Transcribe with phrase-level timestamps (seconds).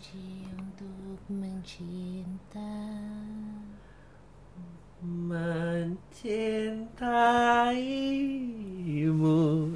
[0.00, 2.72] Kunci untuk mencinta
[5.04, 6.56] mencintaimu.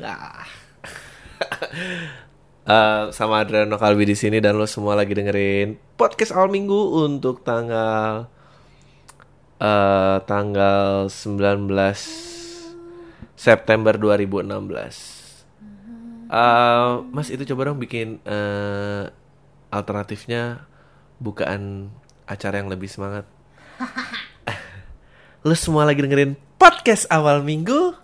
[0.00, 0.48] Ah.
[2.64, 7.44] Eh, sama Adriano Kalbi di sini dan lo semua lagi dengerin podcast awal minggu untuk
[7.44, 8.24] tanggal
[9.60, 11.68] eh tanggal 19
[13.36, 15.44] September 2016.
[16.32, 19.12] Eh, mas itu coba dong bikin eh,
[19.74, 20.62] alternatifnya
[21.18, 21.90] bukaan
[22.30, 23.26] acara yang lebih semangat.
[25.46, 27.98] Lu semua lagi dengerin podcast awal minggu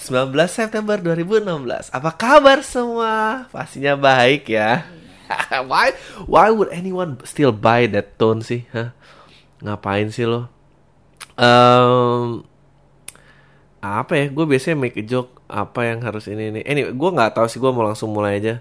[0.00, 1.92] 19 September 2016.
[1.92, 3.44] Apa kabar semua?
[3.52, 4.88] Pastinya baik ya.
[5.70, 5.90] why
[6.24, 8.64] why would anyone still buy that tone sih?
[8.72, 8.96] Hah?
[9.60, 10.48] Ngapain sih lo?
[11.36, 12.46] Em,
[13.82, 14.26] apa ya?
[14.30, 16.60] Gue biasanya make a joke apa yang harus ini ini.
[16.62, 17.58] Anyway, gue nggak tahu sih.
[17.58, 18.54] Gue mau langsung mulai aja.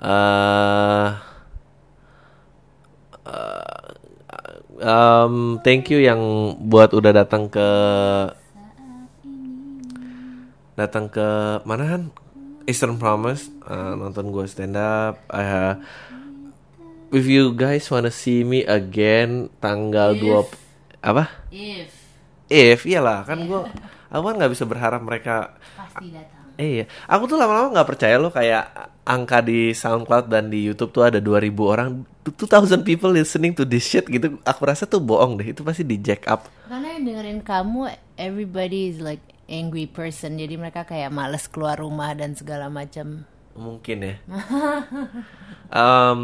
[0.00, 1.29] eh
[4.80, 6.20] um, thank you yang
[6.58, 7.68] buat udah datang ke
[10.74, 12.02] datang ke mana kan
[12.64, 13.52] Eastern Promise.
[13.66, 15.78] Uh, nonton gue stand up uh,
[17.12, 20.46] if you guys wanna see me again tanggal dua
[21.04, 21.28] apa?
[21.52, 21.90] If.
[22.50, 23.60] If iyalah kan gue
[24.10, 26.34] aku kan nggak bisa berharap mereka pasti datang.
[26.34, 30.92] Eh, iya, aku tuh lama-lama nggak percaya loh kayak angka di SoundCloud dan di YouTube
[30.92, 34.36] tuh ada 2000 orang, 2000 people listening to this shit gitu.
[34.44, 36.52] Aku rasa tuh bohong deh, itu pasti di jack up.
[36.68, 42.14] Karena yang dengerin kamu Everybody is like angry person Jadi mereka kayak males keluar rumah
[42.14, 43.26] dan segala macam
[43.58, 44.14] Mungkin ya.
[45.82, 46.20] Em,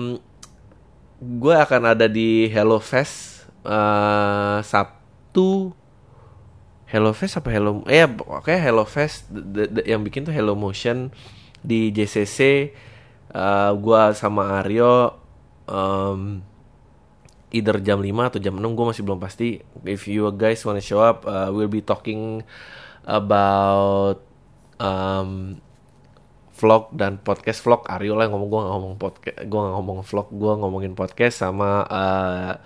[1.19, 5.75] gue akan ada di Hello Fest eh, Sabtu.
[6.97, 7.84] Hello Fest apa Hello?
[7.84, 11.12] Eh, oke Hello Fest d- d- yang bikin tuh Hello Motion
[11.61, 12.72] di JCC.
[13.36, 15.12] Eh, gua sama Aryo
[15.69, 16.41] em,
[17.52, 19.61] either jam 5 atau jam 6 gue masih belum pasti.
[19.84, 22.41] If you guys wanna show up, uh, we'll be talking
[23.05, 24.24] about
[24.80, 25.61] um,
[26.56, 30.52] vlog dan podcast vlog Aryo lah yang ngomong gue ngomong podcast gue ngomong vlog gue
[30.64, 32.56] ngomongin podcast sama uh,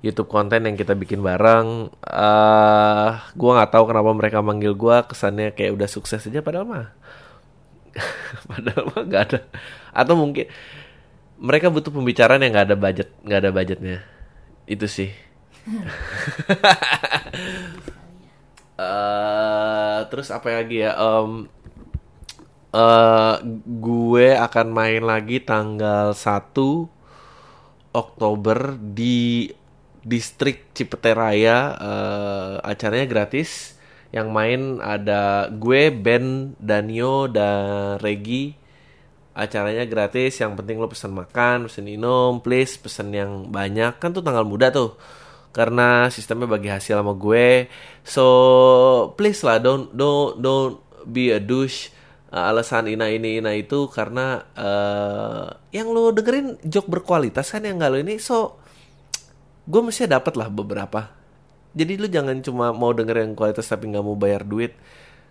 [0.00, 1.92] YouTube konten yang kita bikin bareng.
[2.00, 6.88] Uh, gue nggak tahu kenapa mereka manggil gue kesannya kayak udah sukses aja padahal mah
[8.50, 9.40] padahal mah nggak ada.
[9.92, 10.48] Atau mungkin
[11.40, 13.98] mereka butuh pembicaraan yang nggak ada budget nggak ada budgetnya.
[14.64, 15.12] Itu sih.
[18.80, 20.96] Eh, terus apa lagi ya?
[20.96, 21.44] Em,
[22.72, 23.36] eh
[23.84, 26.88] gue akan main lagi tanggal 1
[27.92, 29.52] Oktober di
[30.04, 33.78] distrik Cipete Raya eh, acaranya gratis.
[34.10, 38.58] Yang main ada gue Ben Danio dan Regi
[39.30, 43.96] acaranya gratis yang penting lo pesan makan pesan minum please pesan yang banyak.
[44.02, 44.98] Kan tuh tanggal muda tuh
[45.50, 47.70] karena sistemnya bagi hasil sama gue.
[48.06, 48.24] So
[49.14, 50.74] please lah don't don't don't
[51.06, 51.94] be a douche.
[52.30, 57.82] Uh, alasan ina ini ina itu karena eh yang lo dengerin joke berkualitas kan yang
[57.82, 58.22] lo ini.
[58.22, 58.59] So
[59.66, 61.12] gue mesti dapat lah beberapa.
[61.70, 64.74] Jadi lu jangan cuma mau dengerin kualitas tapi nggak mau bayar duit.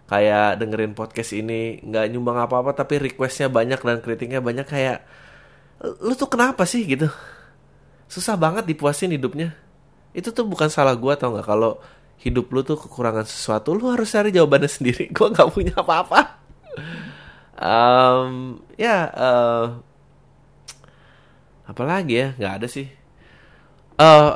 [0.09, 5.05] Kayak dengerin podcast ini nggak nyumbang apa-apa tapi requestnya banyak dan kritiknya banyak kayak
[6.03, 6.83] lu tuh kenapa sih?
[6.87, 7.07] gitu.
[8.09, 9.53] Susah banget dipuasin hidupnya.
[10.15, 11.45] Itu tuh bukan salah gua tau nggak?
[11.45, 11.77] Kalau
[12.19, 15.11] hidup lu tuh kekurangan sesuatu lu harus cari jawabannya sendiri.
[15.13, 16.39] Gua nggak punya apa-apa.
[17.59, 19.65] Em, ya eh,
[21.69, 22.27] apa lagi ya?
[22.39, 22.98] Nggak ada sih
[23.99, 24.27] Oh,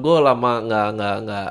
[0.00, 1.50] gue lama nggak nggak nggak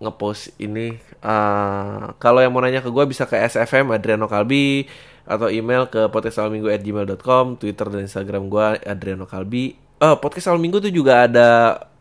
[0.00, 0.96] ngepost ini.
[1.18, 4.86] Eh, kalau yang mau nanya ke gue bisa ke SFM Adriano Kalbi
[5.26, 9.74] atau email ke podcastalminggu@gmail.com, Twitter dan Instagram gue Adriano Kalbi.
[9.98, 11.48] Oh, podcast awal minggu tuh juga ada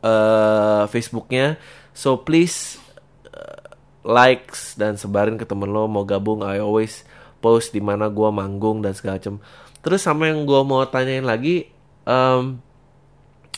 [0.04, 1.58] eh, Facebooknya.
[1.96, 2.78] So please
[3.32, 3.66] eh,
[4.06, 6.46] likes dan sebarin ke temen lo mau gabung.
[6.46, 7.08] I always
[7.42, 9.42] post di mana gue manggung dan segala macam.
[9.82, 11.72] Terus sama yang gue mau tanyain lagi.
[12.06, 12.62] em,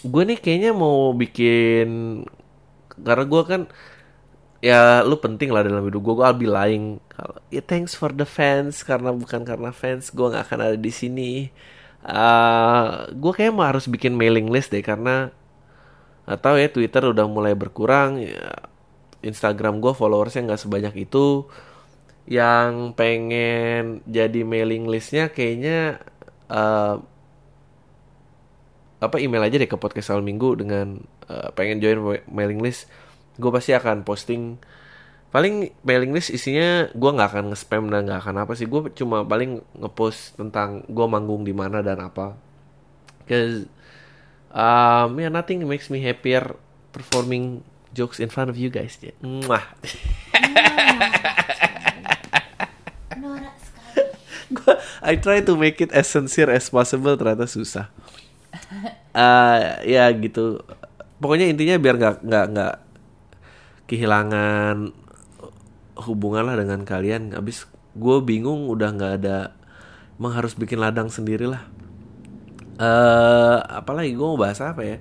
[0.06, 2.22] gue nih kayaknya mau bikin
[3.02, 3.62] karena gue kan
[4.58, 6.98] ya lu penting lah dalam hidup gue gue I'll be lying.
[7.14, 8.82] Kalau ya thanks for the fans.
[8.82, 11.32] Karena bukan karena fans gue nggak akan ada di sini.
[12.08, 15.34] Uh, gue kayak mau harus bikin mailing list deh karena
[16.28, 18.22] atau ya Twitter udah mulai berkurang.
[18.22, 18.70] Ya,
[19.26, 21.48] Instagram gue followersnya nggak sebanyak itu.
[22.28, 26.04] Yang pengen jadi mailing listnya kayaknya
[26.52, 27.00] uh,
[28.98, 32.90] apa email aja deh ke podcast awal minggu dengan uh, pengen join mailing list
[33.38, 34.58] gue pasti akan posting
[35.30, 39.22] paling mailing list isinya gue nggak akan nge-spam dan nggak akan apa sih gue cuma
[39.22, 42.34] paling ngepost tentang gue manggung di mana dan apa
[43.28, 43.68] Cause
[44.58, 46.56] Um, yeah, nothing makes me happier
[46.96, 47.62] performing
[47.94, 48.98] jokes in front of you guys.
[49.04, 49.12] Ya.
[49.22, 49.62] Mwah.
[53.62, 54.02] Sekali.
[54.58, 57.92] Gua I try to make it as sincere as possible ternyata susah.
[59.18, 59.60] Eh
[59.90, 60.62] ya gitu.
[61.18, 62.76] Pokoknya intinya biar nggak nggak nggak
[63.90, 64.94] kehilangan
[66.06, 67.34] hubungan lah dengan kalian.
[67.34, 67.66] Abis
[67.98, 69.58] gue bingung udah nggak ada
[70.22, 71.66] emang harus bikin ladang sendiri lah.
[72.78, 74.98] Eh apalagi gue mau bahas apa ya?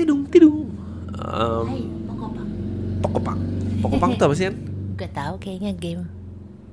[0.00, 0.72] Tidung tidung.
[1.14, 2.48] Um, Hai, pokopang.
[3.04, 3.38] Pokopang.
[3.84, 4.56] Pokopang tuh apa sih kan?
[4.98, 6.04] Gak tahu kayaknya game.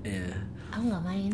[0.05, 0.29] Ya.
[0.73, 1.33] Aku nggak main.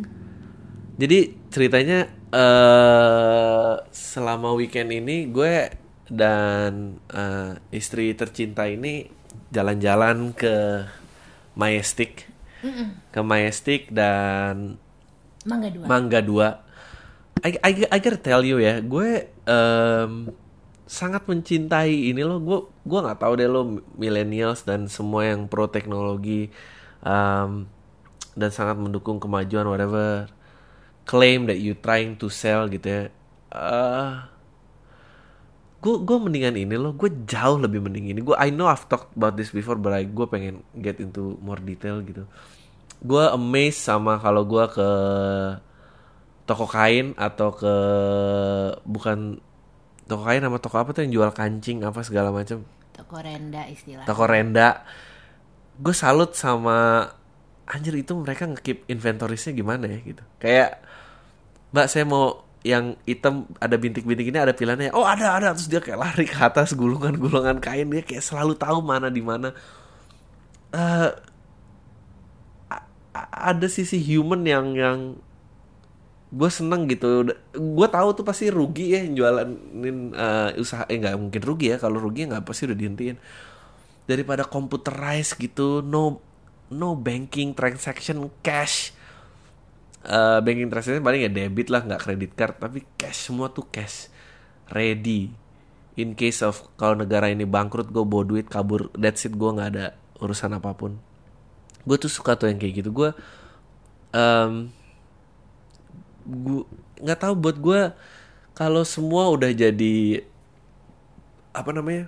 [0.98, 5.72] Jadi ceritanya eh selama weekend ini gue
[6.08, 9.08] dan eh, istri tercinta ini
[9.52, 10.88] jalan-jalan ke
[11.58, 12.30] Majestic,
[13.10, 14.78] ke Majestic dan
[15.48, 15.86] Mangga dua.
[15.88, 17.48] Mangga 2.
[17.48, 20.34] I, I, I gotta tell you ya, gue em,
[20.84, 22.38] sangat mencintai ini loh.
[22.44, 26.52] Gue gue nggak tahu deh lo millennials dan semua yang pro teknologi
[27.02, 27.66] em,
[28.36, 30.28] dan sangat mendukung kemajuan whatever
[31.08, 33.02] claim that you trying to sell gitu ya.
[33.56, 34.12] Eh,
[35.80, 36.92] gue gue mendingan ini loh.
[36.94, 38.20] Gue jauh lebih mending ini.
[38.20, 41.58] Gue I know I've talked about this before, but I, gue pengen get into more
[41.64, 42.28] detail gitu
[43.02, 44.90] gue amazed sama kalau gue ke
[46.50, 47.74] toko kain atau ke
[48.88, 49.38] bukan
[50.10, 52.64] toko kain sama toko apa tuh yang jual kancing apa segala macam
[52.98, 54.10] Toko renda istilah.
[54.10, 54.82] toko renda
[55.78, 57.06] gue salut sama
[57.70, 60.82] anjir itu mereka ngekeep inventorisnya gimana ya gitu kayak
[61.74, 64.92] mbak saya mau yang hitam ada bintik-bintik ini ada pilihannya.
[64.92, 65.56] Oh ada ada.
[65.56, 67.88] Terus dia kayak lari ke atas gulungan-gulungan kain.
[67.88, 69.56] Dia kayak selalu tahu mana di mana.
[70.76, 71.16] A-
[73.52, 75.00] ada sisi human yang yang
[76.28, 77.32] gue seneng gitu.
[77.56, 80.84] Gue tahu tuh pasti rugi ya yang jualanin eh, usaha.
[80.92, 81.78] Eh nggak mungkin rugi ya.
[81.80, 83.18] Kalau rugi nggak pasti udah dihentiin.
[84.08, 86.20] Daripada computerized gitu no
[86.68, 88.92] no banking transaction cash
[90.08, 94.08] Eh, banking transaction paling ya debit lah nggak kredit card tapi cash semua tuh cash.
[94.72, 95.36] Ready.
[96.00, 99.70] In case of kalau negara ini bangkrut gue bawa duit kabur that's it gue nggak
[99.76, 100.96] ada urusan apa pun.
[101.84, 102.96] Gue tuh suka tuh yang kayak gitu.
[102.96, 103.12] Gue
[104.16, 104.72] em
[106.24, 106.64] gue
[107.04, 107.82] nggak tahu buat gue
[108.56, 110.24] kalau semua udah jadi
[111.52, 112.08] apa namanya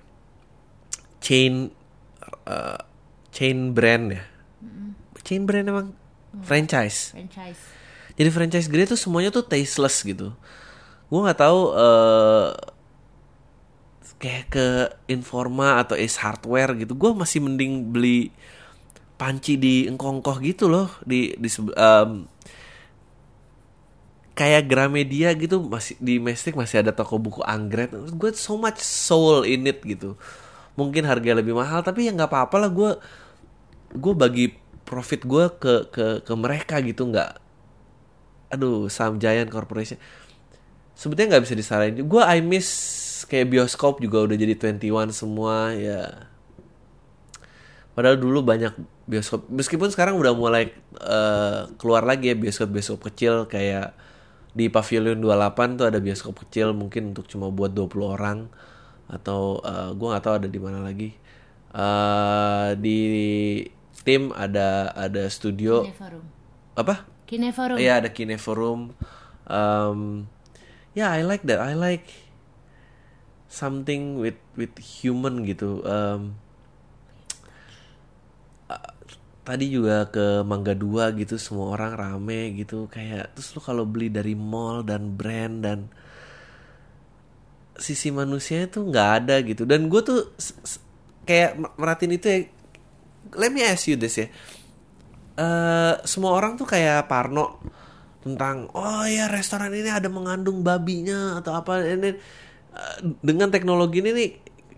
[1.20, 1.68] chain
[2.48, 2.80] eh,
[3.36, 4.24] chain brand ya.
[5.20, 5.88] Chain brand emang
[6.48, 7.12] franchise.
[7.12, 7.79] Franchise.
[8.20, 10.36] Jadi franchise gede tuh semuanya tuh tasteless gitu.
[11.08, 12.52] Gue nggak tahu eh
[14.20, 14.68] kayak ke
[15.08, 17.00] Informa atau Ace Hardware gitu.
[17.00, 18.36] Gue masih mending beli
[19.16, 20.92] panci di engkongkoh gitu loh.
[21.08, 21.48] Di di
[21.80, 22.28] em,
[24.36, 25.64] kayak Gramedia gitu.
[25.64, 27.96] Masih di Mestik masih ada toko buku anggrek.
[28.20, 30.20] Gue so much soul in it gitu.
[30.76, 32.70] Mungkin harga lebih mahal tapi ya nggak apa-apa lah.
[32.70, 32.92] Gue
[33.96, 34.46] gue bagi
[34.84, 37.08] profit gue ke ke ke mereka gitu.
[37.08, 37.49] Nggak
[38.50, 39.98] aduh Sam Giant Corporation.
[40.98, 41.96] Sebetulnya nggak bisa disalahin.
[42.04, 42.68] Gue I miss
[43.30, 46.28] kayak bioskop juga udah jadi 21 semua ya.
[47.96, 48.74] Padahal dulu banyak
[49.08, 49.48] bioskop.
[49.48, 53.96] Meskipun sekarang udah mulai eh, keluar lagi ya bioskop bioskop kecil kayak
[54.52, 58.50] di Pavilion 28 tuh ada bioskop kecil mungkin untuk cuma buat 20 orang
[59.08, 61.16] atau eh, gua nggak tahu ada di mana lagi.
[61.70, 63.00] Eh di
[64.04, 65.86] tim ada ada studio.
[66.76, 67.78] Apa Kineforum.
[67.78, 68.98] Iya ada Kineforum.
[69.46, 70.26] Um,
[70.98, 71.62] ya I like that.
[71.62, 72.10] I like
[73.46, 75.86] something with with human gitu.
[75.86, 76.42] Um,
[79.50, 84.14] tadi juga ke Mangga 2 gitu semua orang rame gitu kayak terus lu kalau beli
[84.14, 85.90] dari mall dan brand dan
[87.74, 90.30] sisi manusianya tuh nggak ada gitu dan gue tuh
[91.26, 92.40] kayak merhatiin itu ya
[93.42, 94.30] let me ask you this ya
[95.40, 97.64] eh semua orang tuh kayak Parno
[98.20, 101.80] tentang oh ya restoran ini ada mengandung babinya atau apa.
[101.80, 102.10] Ini
[102.76, 104.30] eh, dengan teknologi ini nih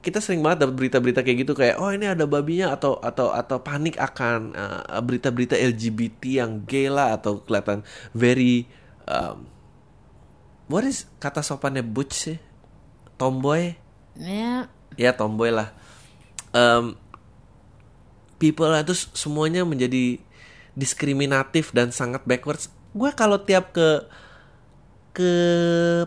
[0.01, 3.57] kita sering banget dapat berita-berita kayak gitu kayak oh ini ada babinya atau atau atau
[3.61, 7.81] panik akan eh, berita-berita LGBT yang gay lah atau kelihatan
[8.13, 8.69] very
[9.09, 9.49] um,
[10.71, 12.37] what is kata sopannya butch sih?
[13.19, 13.75] Tomboy?
[14.17, 15.75] Ya, ya tomboy lah.
[16.55, 16.95] Em,
[18.41, 20.17] people lah itu semuanya menjadi
[20.73, 24.07] diskriminatif dan sangat backwards gue kalau tiap ke
[25.11, 25.33] ke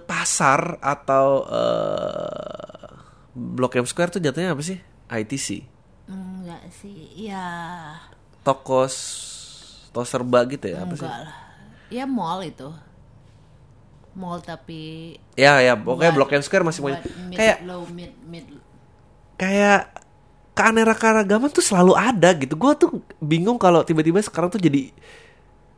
[0.02, 2.88] pasar atau eh,
[3.34, 5.68] Blok M Square tuh jatuhnya apa sih ITC
[6.04, 7.08] enggak sih.
[7.16, 7.48] Ya,
[8.40, 8.84] toko
[9.88, 11.36] toko serba gitu ya apa sih enggak lah.
[11.88, 12.68] Ya mall itu.
[14.14, 16.98] mall tapi Ya ya, pokoknya Buat- Blok M Square masih punya.
[17.26, 18.46] mid Kayak low mid mid
[19.34, 19.90] kayak
[20.54, 22.54] keanekaragaman tuh selalu ada gitu.
[22.54, 24.88] Gue tuh bingung kalau tiba-tiba sekarang tuh jadi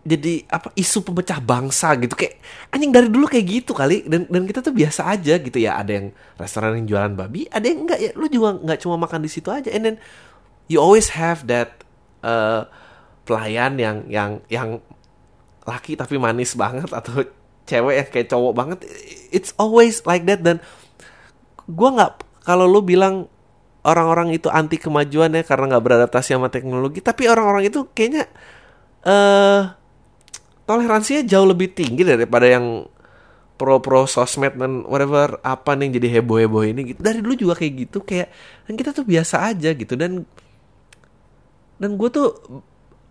[0.06, 2.14] jadi apa isu pemecah bangsa gitu.
[2.14, 2.38] Kayak
[2.70, 4.06] anjing dari dulu kayak gitu kali.
[4.06, 5.80] Dan dan kita tuh biasa aja gitu ya.
[5.80, 6.06] Ada yang
[6.38, 8.10] restoran yang jualan babi ada yang enggak ya.
[8.14, 9.72] Lu juga nggak cuma makan di situ aja.
[9.72, 9.96] And then
[10.70, 11.82] you always have that
[12.22, 12.68] uh,
[13.26, 14.84] pelayan yang yang yang
[15.66, 17.26] laki tapi manis banget atau
[17.66, 18.78] cewek yang kayak cowok banget.
[19.34, 20.44] It's always like that.
[20.46, 20.62] Dan
[21.66, 22.12] gua nggak
[22.46, 23.26] kalau lu bilang
[23.86, 26.98] orang-orang itu anti kemajuan ya karena nggak beradaptasi sama teknologi.
[26.98, 28.26] Tapi orang-orang itu kayaknya
[29.06, 29.62] eh
[30.66, 32.90] toleransinya jauh lebih tinggi daripada yang
[33.56, 37.00] pro pro sosmed dan whatever apa nih yang jadi heboh heboh ini gitu.
[37.00, 38.28] Dari dulu juga kayak gitu kayak
[38.66, 39.94] dan kita tuh biasa aja gitu.
[39.94, 40.26] Dan
[41.78, 42.34] dan gue tuh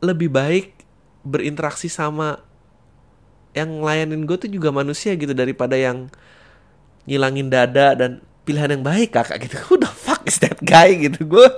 [0.04, 0.76] lebih baik
[1.26, 2.44] berinteraksi sama
[3.56, 6.12] yang ngelayanin gue tuh juga manusia gitu daripada yang
[7.08, 9.58] ngilangin dada dan pilihan yang baik kakak gitu.
[9.68, 11.26] Who the fuck is that guy gitu.
[11.26, 11.50] Gue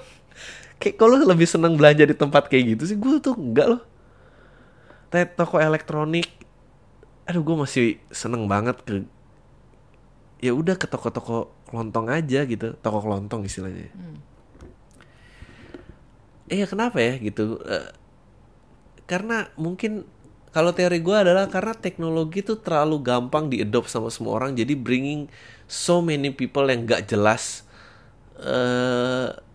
[0.79, 2.97] kayak kalau lebih seneng belanja di tempat kayak gitu sih?
[2.97, 3.83] Gue tuh enggak loh.
[5.11, 6.31] Kayak toko elektronik.
[7.27, 9.03] Aduh gue masih seneng banget ke
[10.39, 12.73] ya udah ke toko-toko kelontong aja gitu.
[12.79, 13.91] Toko kelontong istilahnya.
[16.47, 17.59] Iya kenapa ya gitu?
[17.67, 17.91] Eh,
[19.03, 20.07] karena mungkin
[20.55, 25.27] kalau teori gue adalah karena teknologi itu terlalu gampang diadopt sama semua orang jadi bringing
[25.67, 27.67] so many people yang gak jelas
[28.37, 29.47] eh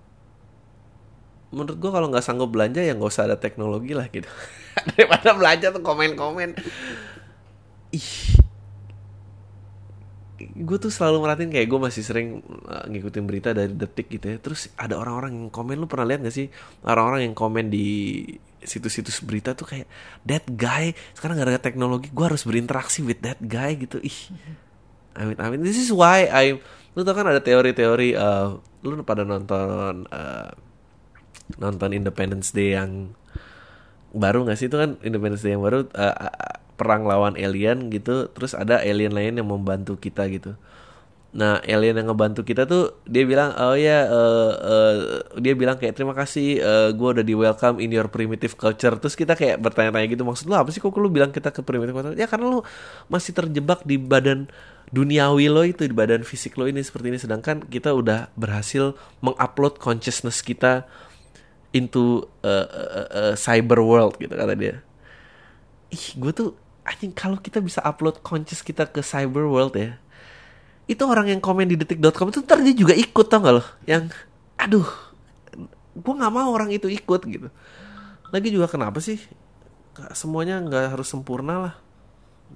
[1.53, 4.27] menurut gue kalau nggak sanggup belanja ya nggak usah ada teknologi lah gitu.
[4.97, 6.57] Daripada belanja tuh komen-komen.
[7.93, 8.41] Ih.
[10.43, 14.37] Gue tuh selalu merhatiin kayak gue masih sering uh, ngikutin berita dari detik gitu ya.
[14.41, 16.49] Terus ada orang-orang yang komen lu pernah lihat gak sih
[16.89, 17.87] orang-orang yang komen di
[18.65, 19.87] situs-situs berita tuh kayak
[20.27, 23.99] that guy sekarang gara-gara teknologi gue harus berinteraksi with that guy gitu.
[24.03, 24.19] Ih.
[25.19, 25.61] Amin amin.
[25.61, 26.59] This is why I
[26.93, 30.51] lu tau kan ada teori-teori uh, lu pada nonton uh,
[31.57, 33.13] nonton Independence Day yang
[34.13, 34.69] baru nggak sih?
[34.69, 36.15] Itu kan Independence Day yang baru uh,
[36.83, 40.59] perang lawan alien gitu terus ada alien lain yang membantu kita gitu
[41.33, 44.97] nah alien yang ngebantu kita tuh dia bilang oh ya uh, uh,
[45.41, 48.93] dia bilang kayak terima kasih uh, gue udah di welcome in your primitive culture.
[49.01, 50.85] Terus kita kayak bertanya-tanya gitu maksud lu apa sih?
[50.85, 52.13] Kok lu bilang kita ke primitive culture?
[52.21, 52.61] Ya karena lu
[53.09, 54.53] masih terjebak di badan
[54.93, 57.17] duniawi lo itu di badan fisik lo ini seperti ini.
[57.17, 58.93] Sedangkan kita udah berhasil
[59.25, 60.85] mengupload consciousness kita
[61.73, 64.85] into uh, uh, uh, cyber world gitu kata dia.
[65.89, 66.53] Ih gue tuh
[66.85, 70.02] anjing kalau kita bisa upload conscious kita ke cyber world ya
[70.91, 74.11] itu orang yang komen di detik.com itu ntar dia juga ikut tau gak loh yang
[74.59, 74.87] aduh
[75.93, 77.49] gue nggak mau orang itu ikut gitu.
[78.33, 79.21] Lagi juga kenapa sih?
[80.17, 81.75] Semuanya nggak harus sempurna lah.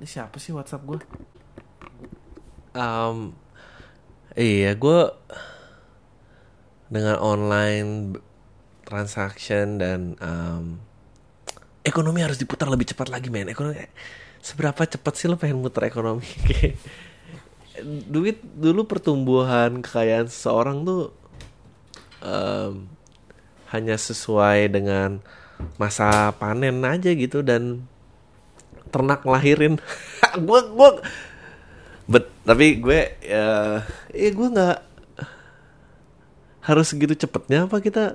[0.01, 1.01] Ini siapa sih WhatsApp gue
[2.77, 3.33] um,
[4.37, 5.01] iya gue
[6.93, 8.21] dengan online
[8.87, 10.79] transaction dan um,
[11.83, 13.51] ekonomi harus diputar lebih cepat lagi men.
[13.51, 13.83] Ekonomi
[14.39, 16.23] seberapa cepat sih lo pengen muter ekonomi
[17.85, 21.03] duit dulu pertumbuhan kekayaan seseorang tuh
[22.25, 22.89] em,
[23.73, 25.21] hanya sesuai dengan
[25.81, 27.85] masa panen aja gitu dan
[28.93, 29.81] ternak ngelahirin.
[30.47, 30.91] Gue gue
[32.07, 33.83] bet tapi gue ya
[34.15, 34.79] eh gue nggak
[36.63, 38.15] harus segitu cepetnya apa kita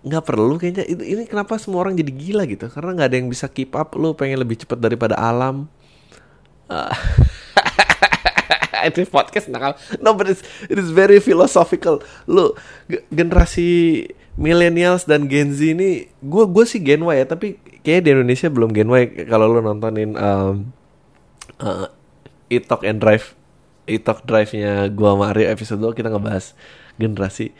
[0.00, 0.84] nggak perlu kayaknya.
[0.88, 2.68] Ini kenapa semua orang jadi gila gitu?
[2.72, 3.92] Karena nggak ada yang bisa keep up.
[3.96, 5.68] Lu pengen lebih cepat daripada alam.
[6.68, 6.92] Ah.
[8.86, 9.76] itu podcast nakal.
[10.00, 12.00] No but it's, it is very philosophical.
[12.24, 12.54] Lu
[12.86, 13.68] ge- generasi
[14.40, 18.48] millennials dan Gen Z ini gue gue sih Gen Y ya tapi kayak di Indonesia
[18.48, 19.28] belum Gen Y.
[19.28, 20.72] Kalau lu nontonin um,
[21.60, 21.86] uh,
[22.50, 23.36] Italk and Drive
[23.90, 26.54] Italk Drive-nya gua Mario episode 2 kita ngebahas
[26.94, 27.50] generasi.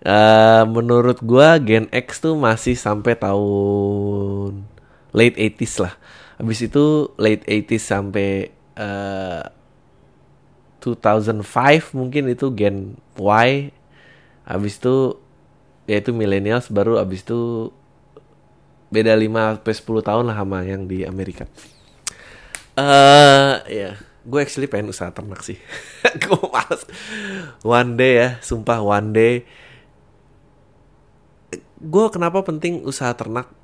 [0.00, 4.64] Eh, menurut gua Gen X tuh masih sampai tahun
[5.10, 5.94] late 80s lah.
[6.40, 9.42] Habis itu late 80s sampai eh,
[10.80, 13.70] 2005 mungkin itu Gen Y.
[14.48, 15.20] Habis itu
[15.84, 17.70] yaitu millennials baru habis itu
[18.90, 21.46] beda 5 sampai 10 tahun lah sama yang di Amerika.
[22.74, 23.90] Eh ya,
[24.24, 25.60] gue actually pengen usaha ternak sih.
[26.24, 26.82] gue males.
[27.60, 29.34] One day ya, sumpah one day.
[31.80, 33.59] Gue kenapa penting usaha ternak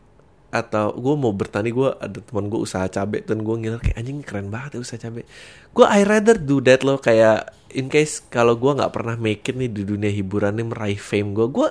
[0.56, 4.25] atau gue mau bertani gue ada teman gue usaha cabe dan gue ngiler kayak anjing
[4.25, 5.28] keren banget ya usaha cabe.
[5.76, 9.54] Gue I rather do that loh kayak in case kalau gue nggak pernah make it
[9.54, 11.68] nih di dunia hiburan nih meraih fame gue gue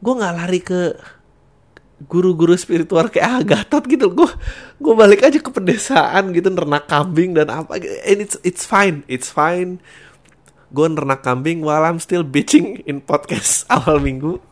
[0.00, 0.80] gue nggak lari ke
[2.04, 4.06] guru-guru spiritual kayak Agatot gitu.
[4.12, 4.30] Gue
[4.80, 9.30] gue balik aja ke pedesaan gitu nernak kambing dan apa and it's it's fine it's
[9.30, 9.78] fine.
[10.74, 14.42] Gue nernak kambing while I'm still bitching in podcast awal minggu.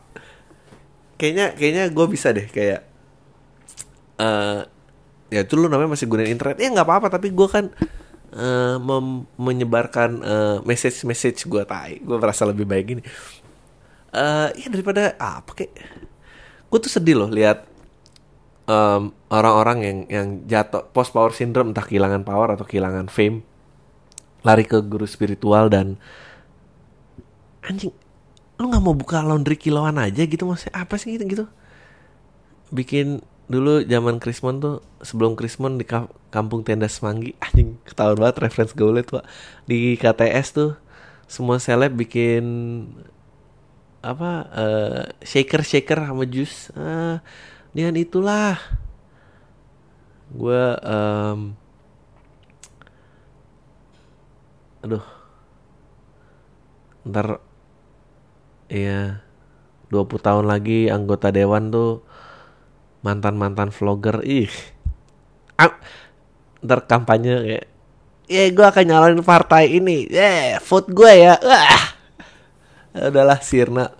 [1.19, 2.92] Kayaknya kayaknya gue bisa deh kayak
[4.23, 4.63] uh,
[5.27, 6.55] ya itu lu namanya masih gunain internet.
[6.63, 7.67] Ya nggak apa-apa tapi gue kan
[8.31, 8.77] uh,
[9.35, 11.99] menyebarkan uh, message message gue tai.
[11.99, 13.03] Gue merasa lebih baik gini.
[14.13, 15.73] Uh, ya daripada apa kayak
[16.69, 17.65] gue tuh sedih loh lihat
[18.69, 23.41] um, orang-orang yang yang jatuh post power syndrome entah kehilangan power atau kehilangan fame
[24.43, 25.97] lari ke guru spiritual dan
[27.63, 27.95] anjing
[28.59, 31.17] lu nggak mau buka laundry kiloan aja gitu maksudnya apa sih?
[31.17, 31.45] gitu gitu.
[32.69, 35.85] Bikin dulu zaman Krismon tuh sebelum Krismon di
[36.31, 39.23] kampung tenda Semanggi anjing ketahuan banget reference gue tuh
[39.67, 40.71] di KTS tuh
[41.27, 42.45] semua seleb bikin
[44.03, 46.69] apa uh, shaker shaker sama jus.
[46.75, 47.23] Uh,
[47.71, 48.59] dengan itulah.
[50.29, 51.55] Gue um,
[54.83, 55.05] aduh.
[57.03, 57.39] Ntar
[58.71, 59.23] ya
[59.91, 62.03] 20 tahun lagi anggota dewan tuh
[63.03, 64.49] mantan mantan vlogger ih.
[65.59, 65.75] Ah,
[66.63, 67.65] ntar kampanye kayak
[68.31, 70.07] ya gue akan nyalonin partai ini.
[70.07, 71.35] Ya yeah, vote gue ya.
[71.43, 71.83] Wah.
[72.93, 73.91] Adalah sirna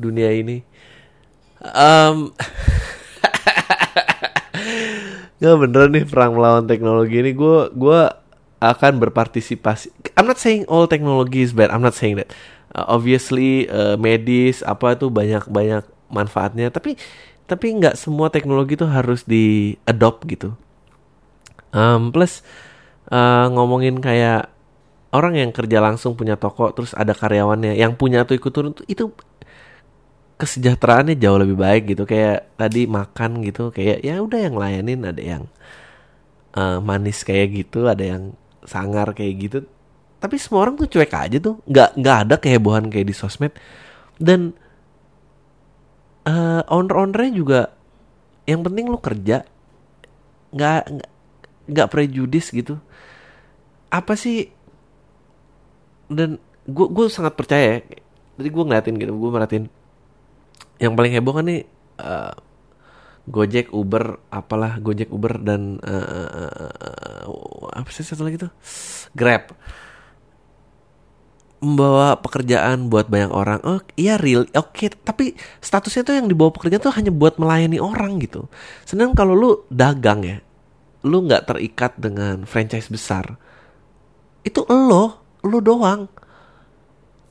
[0.00, 0.64] dunia ini.
[1.62, 2.34] Um,
[5.38, 7.30] nggak bener nih perang melawan teknologi ini.
[7.36, 8.00] Gue gue
[8.62, 9.90] akan berpartisipasi.
[10.14, 11.70] I'm not saying all technology is bad.
[11.74, 12.30] I'm not saying that.
[12.72, 16.70] Uh, obviously uh, medis apa tuh banyak banyak manfaatnya.
[16.70, 16.94] Tapi
[17.46, 20.54] tapi nggak semua teknologi itu harus di adopt gitu.
[21.72, 22.44] Um, plus
[23.08, 24.52] uh, ngomongin kayak
[25.12, 29.12] orang yang kerja langsung punya toko terus ada karyawannya yang punya tuh ikut turun itu
[30.40, 32.04] kesejahteraannya jauh lebih baik gitu.
[32.08, 35.44] Kayak tadi makan gitu kayak ya udah yang layanin ada yang
[36.56, 38.32] uh, manis kayak gitu ada yang
[38.64, 39.58] sangar kayak gitu.
[40.22, 41.58] Tapi semua orang tuh cuek aja tuh.
[41.66, 43.52] Nggak nggak ada kehebohan kayak di sosmed.
[44.22, 44.54] Dan
[46.26, 47.60] uh, owner-ownernya juga
[48.46, 49.46] yang penting lu kerja.
[50.52, 50.82] Nggak
[51.70, 52.78] nggak prejudis gitu.
[53.88, 54.50] Apa sih?
[56.10, 56.36] Dan
[56.68, 57.98] gue gue sangat percaya ya.
[58.40, 59.66] jadi gue ngeliatin gitu gue merhatiin.
[60.82, 61.62] Yang paling heboh kan nih
[62.02, 62.34] uh,
[63.22, 66.06] Gojek, Uber, apalah Gojek, Uber dan uh,
[67.22, 68.50] uh, apa sih satu lagi tuh?
[69.14, 69.54] Grab
[71.62, 73.62] membawa pekerjaan buat banyak orang.
[73.62, 74.74] Oh iya real, oke.
[74.74, 74.90] Okay.
[74.90, 78.50] Tapi statusnya tuh yang dibawa pekerjaan tuh hanya buat melayani orang gitu.
[78.82, 80.42] Sedangkan kalau lu dagang ya,
[81.06, 83.38] lu nggak terikat dengan franchise besar.
[84.42, 86.10] Itu lo lu doang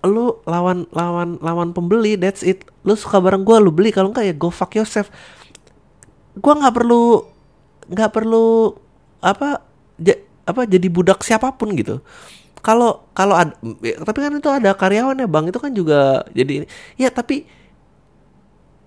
[0.02, 4.26] lu lawan lawan lawan pembeli that's it lu suka barang gue lu beli kalau enggak
[4.26, 5.14] ya go fuck yourself
[6.34, 7.22] gue nggak perlu
[7.92, 8.74] nggak perlu
[9.22, 9.62] apa
[10.42, 12.02] apa jadi budak siapa pun gitu
[12.62, 15.46] kalau kalau ada ya, tapi kan itu ada karyawan ya bang.
[15.50, 17.46] Itu kan juga jadi ya tapi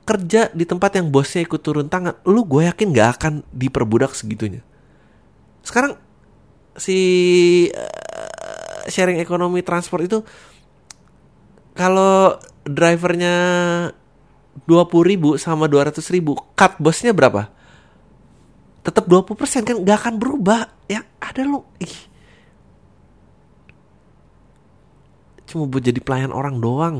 [0.04, 4.62] kerja di tempat yang bosnya ikut turun tangan lu gue yakin nggak akan diperbudak segitunya.
[5.64, 5.96] Sekarang
[6.76, 6.98] si
[8.86, 10.18] sharing ekonomi transport itu
[11.74, 13.34] kalau drivernya
[14.68, 17.50] dua puluh ribu sama dua ratus ribu cut bosnya berapa?
[18.84, 20.68] Tetap 20% kan gak akan berubah.
[20.92, 22.12] Ya ada lo ih
[25.44, 26.96] cuma buat jadi pelayan orang doang.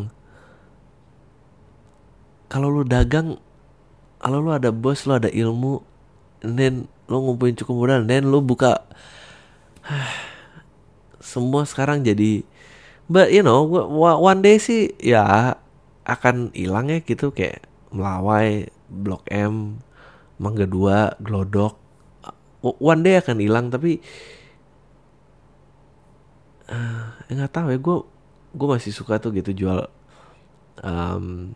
[2.48, 3.40] Kalau lu dagang
[4.24, 5.84] kalau lu ada bos lu ada ilmu
[6.40, 8.88] dan lu ngumpulin cukup modal dan lu buka
[11.20, 12.40] semua sekarang jadi
[13.04, 13.68] but you know
[14.00, 15.56] one day sih ya
[16.08, 19.80] akan hilang ya gitu kayak melawai blok M
[20.40, 21.76] mangga dua glodok
[22.64, 24.00] one day akan hilang tapi
[26.72, 27.98] uh, nggak tahu ya gue
[28.54, 29.90] gue masih suka tuh gitu jual
[30.80, 31.52] um,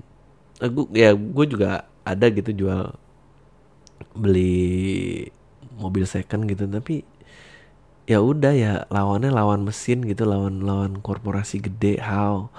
[0.58, 2.92] uh, gua, ya gue juga ada gitu jual
[4.14, 5.28] beli
[5.78, 6.66] mobil second gitu.
[6.66, 7.06] Tapi
[8.08, 12.50] ya udah ya lawannya lawan mesin gitu lawan lawan korporasi gede how?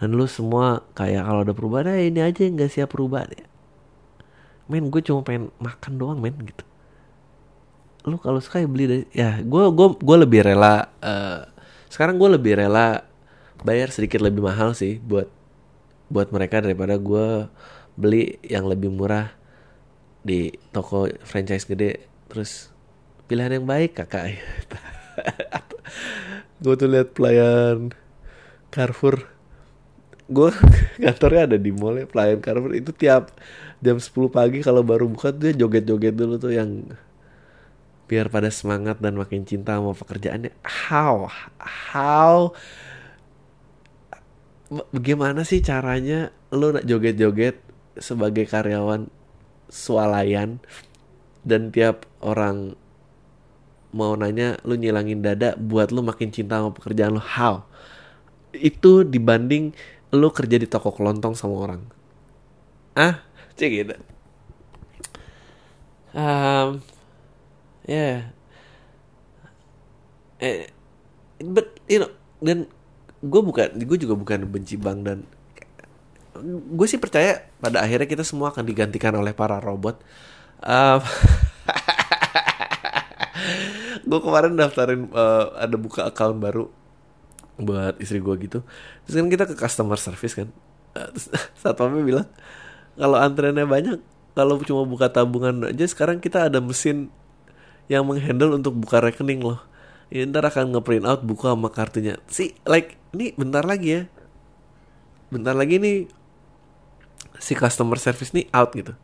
[0.00, 3.46] Dan lu semua kayak kalau ada perubahan eh, ini aja nggak siap perubahan ya.
[4.70, 6.64] Men gue cuma pengen makan doang men gitu.
[8.08, 9.02] Lu kalau suka ya beli deh.
[9.12, 11.44] Ya gue gue gue lebih rela uh,
[11.92, 13.04] sekarang gue lebih rela
[13.62, 15.28] bayar sedikit lebih mahal sih buat
[16.10, 17.46] buat mereka daripada gue
[17.94, 19.30] beli yang lebih murah
[20.20, 22.72] di toko franchise gede terus
[23.28, 24.40] pilihan yang baik kakak
[26.62, 27.92] gue tuh lihat pelayan
[28.70, 29.26] Carrefour
[30.30, 30.50] gue
[31.02, 33.34] kantornya ada di mall ya, pelayan Carrefour itu tiap
[33.80, 36.84] jam 10 pagi kalau baru buka dia joget-joget dulu tuh yang
[38.10, 40.50] biar pada semangat dan makin cinta sama pekerjaannya.
[40.66, 41.30] How?
[41.62, 42.58] How?
[44.70, 47.58] Bagaimana sih caranya lo nak joget-joget
[47.98, 49.10] sebagai karyawan
[49.66, 50.62] swalayan
[51.42, 52.78] dan tiap orang
[53.90, 57.22] mau nanya lu nyilangin dada buat lu makin cinta sama pekerjaan lu?
[57.22, 57.66] How?
[58.54, 59.74] Itu dibanding
[60.14, 61.82] lu kerja di toko kelontong sama orang.
[62.94, 63.26] Ah
[63.58, 63.94] cek gitu.
[66.14, 66.82] Um,
[67.86, 68.34] yeah.
[70.40, 70.72] eh
[71.44, 72.66] but you know dan
[73.20, 75.18] gue bukan gue juga bukan benci bang dan
[76.48, 80.00] gue sih percaya pada akhirnya kita semua akan digantikan oleh para robot.
[80.64, 81.00] Um,
[84.08, 86.72] gue kemarin daftarin uh, ada buka account baru
[87.60, 88.58] buat istri gue gitu.
[89.04, 90.48] Terus kan kita ke customer service kan.
[90.94, 91.28] Terus
[91.60, 92.28] satpamnya bilang
[92.96, 93.98] kalau antreannya banyak
[94.32, 97.10] kalau cuma buka tabungan aja sekarang kita ada mesin
[97.90, 99.60] yang menghandle untuk buka rekening loh.
[100.10, 102.18] Ya, ntar akan ngeprint out buku sama kartunya.
[102.26, 104.02] Sih like ini bentar lagi ya
[105.30, 106.10] bentar lagi nih
[107.38, 108.94] si customer service nih out gitu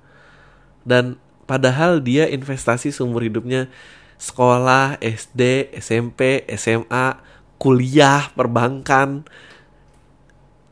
[0.87, 3.71] dan padahal dia investasi seumur hidupnya
[4.17, 7.21] sekolah, SD, SMP, SMA,
[7.61, 9.25] kuliah, perbankan.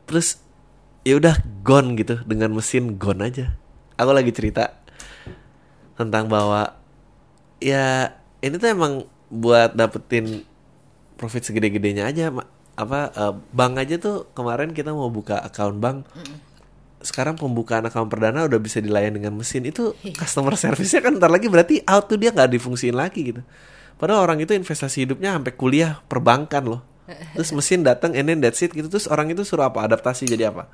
[0.05, 0.41] Terus
[1.05, 3.53] ya udah gone gitu dengan mesin gone aja.
[3.95, 4.75] Aku lagi cerita
[5.95, 6.75] tentang bahwa
[7.63, 8.11] ya
[8.43, 8.93] ini tuh emang
[9.31, 10.43] buat dapetin
[11.15, 12.27] profit segede-gedenya aja
[12.75, 15.97] apa uh, bank aja tuh kemarin kita mau buka account bank.
[16.99, 19.63] Sekarang pembukaan akun perdana udah bisa dilayani dengan mesin.
[19.63, 20.19] Itu iya.
[20.19, 23.41] customer service-nya kan ntar lagi berarti out tuh dia nggak difungsiin lagi gitu.
[23.95, 26.81] Padahal orang itu investasi hidupnya sampai kuliah perbankan loh.
[27.31, 28.91] Terus mesin datang and then that's it gitu.
[28.91, 30.67] Terus orang itu suruh apa adaptasi jadi apa?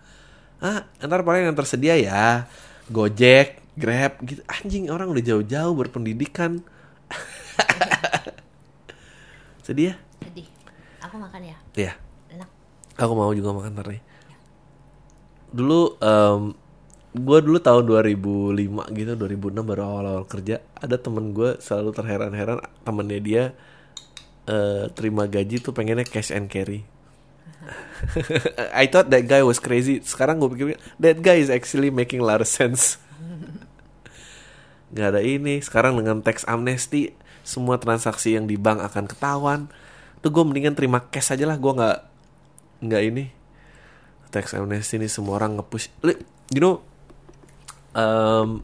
[0.58, 2.50] Ah ntar paling yang tersedia ya
[2.90, 4.42] gojek grab gitu.
[4.50, 6.66] Anjing orang udah jauh-jauh berpendidikan.
[9.68, 9.96] Sedih ya?
[10.26, 10.50] Sedih.
[11.06, 11.94] Aku makan ya iya.
[12.32, 12.50] Enak.
[13.00, 14.04] Aku mau juga makan ntar nih.
[15.52, 16.42] Dulu um,
[17.12, 23.20] gue dulu tahun 2005 gitu 2006 baru awal-awal kerja ada temen gue selalu terheran-heran temennya
[23.20, 23.44] dia
[24.48, 26.88] uh, terima gaji tuh pengennya cash and carry.
[28.74, 30.02] I thought that guy was crazy.
[30.02, 30.66] Sekarang gue pikir
[31.04, 32.98] that guy is actually making a lot of sense.
[34.96, 35.60] Gak ada ini.
[35.62, 39.60] Sekarang dengan tax amnesty semua transaksi yang di bank akan ketahuan
[40.22, 41.98] tuh gue mendingan terima cash aja lah gue nggak
[42.86, 43.26] nggak ini.
[44.32, 45.92] Tax amnesty ini semua orang ngepush.
[46.56, 46.76] You know
[47.96, 48.64] um,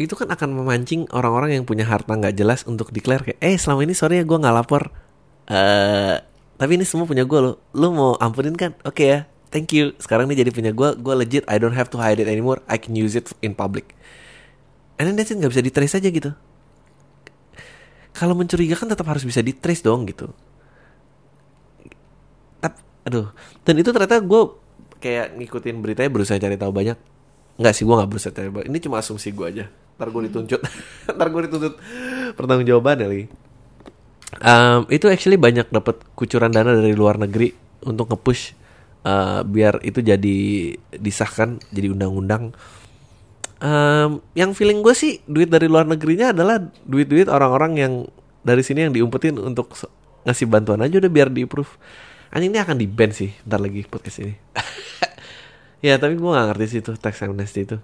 [0.00, 3.84] itu kan akan memancing orang-orang yang punya harta nggak jelas untuk declare kayak eh selama
[3.84, 4.90] ini sorry ya gue nggak lapor.
[5.50, 6.16] Uh,
[6.56, 8.74] tapi ini semua punya gue lo lo mau ampunin kan?
[8.82, 9.18] Oke okay ya
[9.52, 9.92] thank you.
[10.00, 12.64] Sekarang ini jadi punya gue gue legit I don't have to hide it anymore.
[12.66, 13.92] I can use it in public.
[14.96, 16.32] And then that's it nggak bisa ditrace aja gitu
[18.12, 20.30] kalau mencurigakan tetap harus bisa ditrace dong gitu.
[23.00, 23.32] Aduh.
[23.64, 24.42] Dan itu ternyata gue
[25.00, 26.98] kayak ngikutin beritanya berusaha cari tahu banyak.
[27.56, 29.64] Nggak sih gue nggak berusaha cari ini cuma asumsi gue aja.
[29.96, 30.60] Ntar gue dituntut.
[31.16, 31.74] Ntar gue dituntut
[32.36, 33.26] pertanggung jawaban kali
[34.38, 37.50] um, itu actually banyak dapat kucuran dana dari luar negeri
[37.82, 38.54] untuk ngepush
[39.02, 40.38] uh, biar itu jadi
[40.94, 42.54] disahkan jadi undang-undang
[43.60, 47.92] um, yang feeling gue sih duit dari luar negerinya adalah duit-duit orang-orang yang
[48.40, 49.76] dari sini yang diumpetin untuk
[50.24, 51.76] ngasih bantuan aja udah biar di approve
[52.32, 54.34] anjing ini akan di ban sih ntar lagi podcast ini.
[55.80, 57.80] Ya tapi gue gak ngerti sih tuh tax amnesty itu.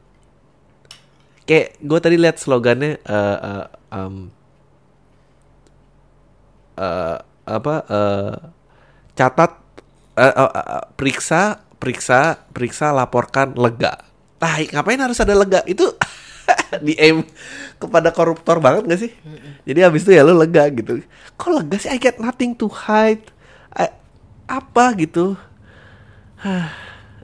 [1.48, 4.14] Kayak gue tadi lihat slogannya uh, uh, um,
[6.76, 7.16] uh,
[7.48, 8.36] apa uh,
[9.16, 9.52] catat
[10.12, 14.04] uh, uh, uh, periksa periksa periksa laporkan lega
[14.40, 15.60] ah ngapain harus ada lega?
[15.64, 15.96] Itu
[16.86, 17.24] di aim
[17.80, 19.12] kepada koruptor banget gak sih?
[19.66, 21.02] Jadi habis itu ya lo lega gitu.
[21.36, 21.90] Kok lega sih?
[21.90, 23.24] I get nothing to hide.
[24.46, 25.34] Apa gitu?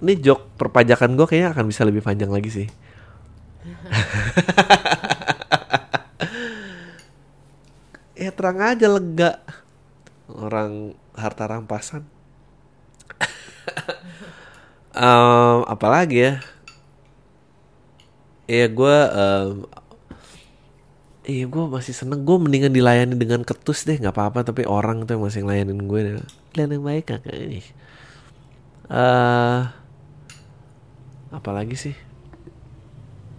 [0.03, 2.69] Ini jok perpajakan gue kayaknya akan bisa lebih panjang lagi sih.
[8.23, 9.43] Ya terang aja lega.
[10.31, 12.07] Orang harta rampasan.
[14.93, 16.45] Um, apalagi ya
[18.47, 19.53] ya gue um,
[21.23, 22.27] Iya gue masih seneng.
[22.27, 24.43] Gue mendingan dilayani dengan ketus deh nggak apa-apa.
[24.43, 26.19] Tapi orang tuh yang masih ngelayanin gue
[26.51, 27.63] Kalian yang baik kakak ini
[28.93, 29.73] uh,
[31.33, 31.95] Apalagi sih?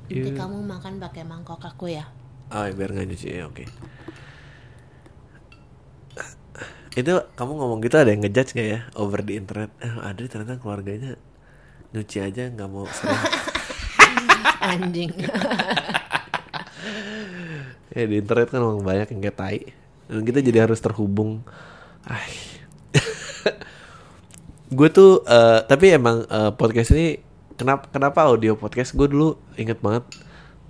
[0.10, 0.38] Nanti yeah.
[0.38, 2.10] kamu makan pakai mangkok aku ya.
[2.50, 3.28] Oh biar nggak nyuci.
[3.30, 3.64] Ya oke.
[3.64, 3.68] Okay.
[6.94, 8.80] itu kamu ngomong gitu ada yang ngejudge nggak ya?
[8.98, 9.74] Over di internet.
[9.82, 11.18] Eh, Adri ternyata keluarganya
[11.94, 13.22] nyuci aja nggak mau sering
[14.64, 15.12] Anjing.
[17.94, 19.60] ya di internet kan memang banyak yang kayak tai.
[20.08, 21.44] Dan kita jadi harus terhubung.
[22.08, 22.32] Ay.
[24.78, 27.20] gue tuh eh, tapi emang eh, podcast ini
[27.60, 28.96] kenapa kenapa audio podcast?
[28.96, 30.08] Gue dulu inget banget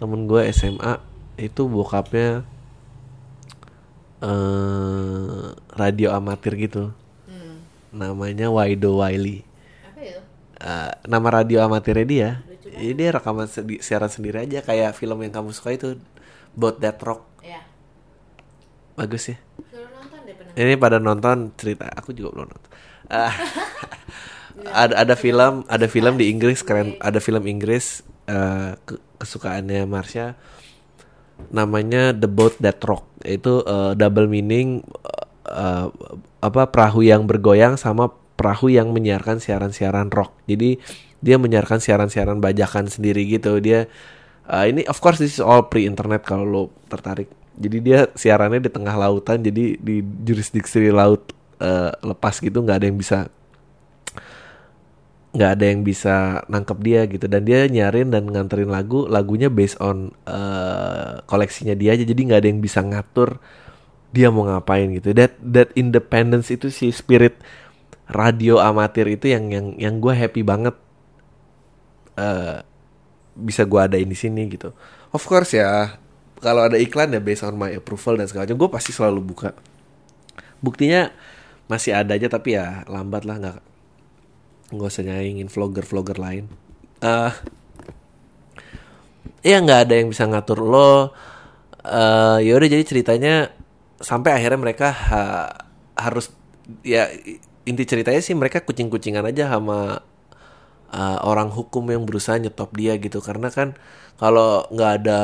[0.01, 0.97] temen gue SMA
[1.37, 2.41] itu bokapnya
[4.25, 5.45] eh
[5.77, 6.89] radio amatir gitu.
[7.93, 9.45] Namanya Waido Wiley.
[9.85, 10.21] Apa itu?
[10.57, 12.31] Eh, nama radio amatirnya dia
[12.73, 15.95] jadi dia rekaman sendi- siaran sendiri aja kayak film yang kamu suka itu
[16.53, 17.21] About That Rock.
[17.41, 17.61] Ya.
[18.93, 19.37] bagus ya?
[19.73, 20.53] Nonton deh pernah.
[20.53, 22.71] ini pada nonton cerita aku juga belum nonton.
[23.09, 23.33] Ah,
[24.85, 26.93] ada ada film ada film di Inggris keren.
[27.01, 28.05] Ada film Inggris
[28.85, 30.37] ke- kesukaannya Marsha.
[31.49, 33.09] Namanya The Boat That Rock.
[33.25, 34.85] Itu eh, double meaning
[35.49, 35.87] eh,
[36.39, 40.33] apa perahu yang bergoyang sama perahu yang menyiarkan siaran-siaran rock.
[40.45, 40.77] Jadi
[41.23, 43.63] dia menyiarkan siaran-siaran bajakan sendiri gitu.
[43.63, 43.87] Dia
[44.51, 47.31] eh, ini of course this is all pre internet kalau lo tertarik.
[47.55, 51.31] Jadi dia siarannya di tengah lautan jadi di jurisdiksi laut
[51.63, 53.31] eh, lepas gitu nggak ada yang bisa
[55.33, 57.25] nggak ada yang bisa nangkep dia gitu.
[57.31, 62.03] Dan dia nyarin dan nganterin lagu lagunya based on eh, koleksinya dia aja.
[62.03, 63.39] Jadi nggak ada yang bisa ngatur
[64.13, 65.15] dia mau ngapain gitu.
[65.15, 67.39] That that independence itu si spirit
[68.11, 70.75] radio amatir itu yang yang yang gue happy banget
[72.17, 72.59] eh
[73.33, 74.73] bisa gue adain di sini gitu.
[75.13, 75.97] Of course ya
[76.43, 79.51] kalau ada iklan ya based on my approval dan segala macam gue pasti selalu buka.
[80.59, 81.09] Buktinya
[81.71, 83.59] masih ada aja tapi ya lambat lah nggak
[84.73, 86.45] nggak usah nyaingin vlogger-vlogger lain.
[87.01, 87.33] Eh
[89.43, 91.11] ya nggak ada yang bisa ngatur lo.
[91.83, 93.51] Eh ya udah jadi ceritanya
[94.03, 95.53] sampai akhirnya mereka ha-
[95.95, 96.31] harus
[96.83, 97.07] ya
[97.63, 100.03] inti ceritanya sih mereka kucing-kucingan aja sama
[100.93, 103.19] uh, orang hukum yang berusaha nyetop dia gitu.
[103.19, 103.73] Karena kan
[104.21, 105.21] kalau nggak ada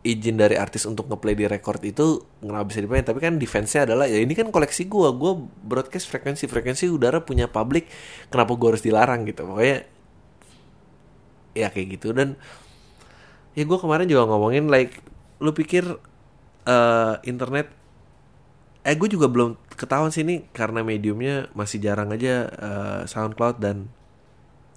[0.00, 4.08] izin dari artis untuk ngeplay di record itu nggak bisa dimain tapi kan defense-nya adalah
[4.08, 5.14] ya ini kan koleksi gua.
[5.14, 6.50] Gua broadcast frekuensi.
[6.50, 7.86] Frekuensi udara punya publik.
[8.28, 9.46] Kenapa gua harus dilarang gitu?
[9.46, 9.86] Pokoknya
[11.54, 12.10] ya kayak gitu.
[12.10, 12.34] Dan
[13.54, 14.98] ya gua kemarin juga ngomongin like
[15.40, 15.86] lu pikir
[16.68, 17.72] eh, internet
[18.80, 23.92] eh gue juga belum ketahuan sih ini karena mediumnya masih jarang aja eh, SoundCloud dan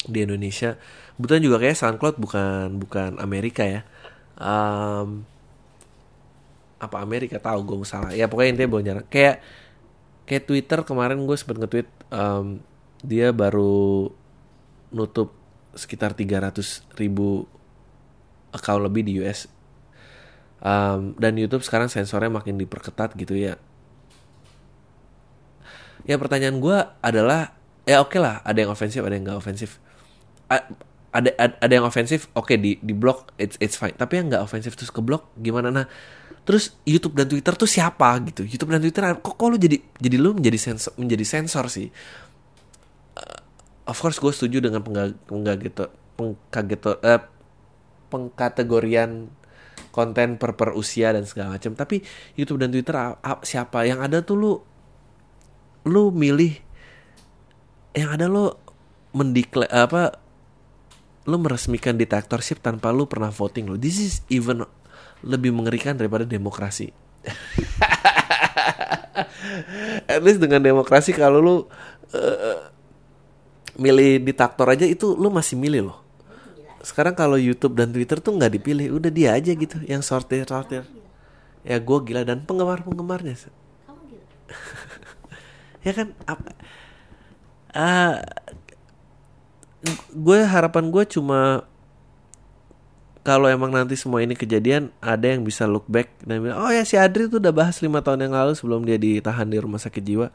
[0.08, 0.76] di Indonesia.
[1.16, 3.82] Kebetulan juga kayak SoundCloud bukan bukan Amerika ya.
[4.40, 5.24] Em,
[6.82, 8.12] apa Amerika tahu gue salah.
[8.12, 9.06] Ya pokoknya intinya jarang.
[9.08, 9.40] Kayak
[10.28, 12.60] kayak Twitter kemarin gue sempet nge-tweet em,
[13.04, 14.12] dia baru
[14.94, 15.36] nutup
[15.74, 17.48] sekitar 300 ribu
[18.54, 19.48] account lebih di US.
[20.64, 23.60] Em, dan YouTube sekarang sensornya makin diperketat gitu ya.
[26.04, 29.83] Ya pertanyaan gue adalah ya oke lah ada yang ofensif ada yang nggak ofensif.
[31.14, 31.30] Ada
[31.62, 33.94] ada, yang ofensif oke di di blok it's it's fine.
[33.94, 35.70] Tapi yang nggak ofensif terus ke blok gimana?
[35.70, 35.86] Nah
[36.44, 38.42] terus YouTube dan Twitter tuh siapa gitu?
[38.44, 41.88] YouTube dan Twitter kok kok lu jadi jadi lu menjadi sensor menjadi sensor sih?
[43.14, 43.40] Uh,
[43.86, 47.22] of course gue setuju dengan pengga- penggageto pengkageto eh,
[48.10, 49.30] pengkategorian
[49.94, 51.78] konten per per usia dan segala macam.
[51.78, 52.02] Tapi
[52.34, 52.98] YouTube dan Twitter
[53.46, 53.86] siapa?
[53.86, 54.54] Yang ada tuh lu
[55.86, 56.58] lu milih
[57.94, 58.58] yang ada lo
[59.14, 60.23] mendeklar apa
[61.24, 63.80] lu meresmikan dictatorship tanpa lu pernah voting lo.
[63.80, 64.68] This is even
[65.24, 66.92] lebih mengerikan daripada demokrasi.
[70.12, 71.56] At least dengan demokrasi kalau lu
[72.12, 72.60] eh,
[73.80, 76.04] milih diktator aja itu lu masih milih loh.
[76.84, 80.84] Sekarang kalau YouTube dan Twitter tuh nggak dipilih udah dia aja gitu yang sortir sortir
[81.64, 83.40] ya gue gila dan penggemar penggemarnya
[85.88, 86.12] ya kan?
[86.28, 86.52] Apa?
[87.74, 88.22] Ah
[90.16, 91.68] gue harapan gue cuma
[93.24, 96.84] kalau emang nanti semua ini kejadian ada yang bisa look back dan bilang oh ya
[96.84, 100.04] si Adri tuh udah bahas lima tahun yang lalu sebelum dia ditahan di rumah sakit
[100.04, 100.28] jiwa.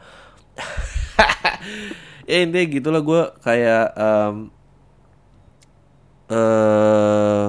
[2.28, 4.52] Ya intinya gitulah gue kayak em,
[6.28, 7.48] eh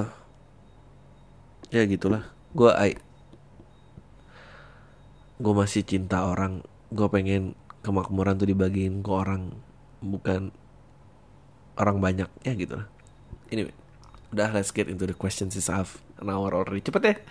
[1.75, 2.23] ya gitulah.
[2.55, 2.95] Gue I
[5.35, 6.63] gue masih cinta orang.
[6.95, 9.51] Gue pengen kemakmuran tuh dibagiin ke orang
[9.99, 10.55] bukan
[11.79, 12.29] orang banyak.
[12.43, 12.87] Ya gitu lah.
[13.49, 13.71] Ini
[14.29, 16.83] udah let's get into the questions is half an hour already.
[16.83, 17.15] Cepet ya.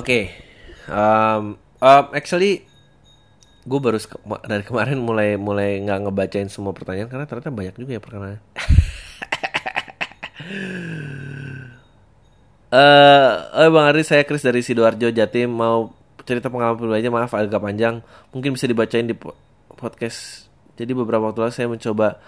[0.00, 0.32] Oke
[0.90, 2.66] um, um, actually
[3.64, 4.12] gue baru se-
[4.44, 8.40] dari kemarin mulai mulai nggak ngebacain semua pertanyaan karena ternyata banyak juga ya perkenalan
[12.74, 15.94] Eh, oh Bang Ari, saya Chris dari Sidoarjo Jatim mau
[16.26, 18.02] cerita pengalaman pribadi maaf agak panjang.
[18.34, 19.38] Mungkin bisa dibacain di po-
[19.78, 22.18] podcast jadi beberapa waktu lalu saya mencoba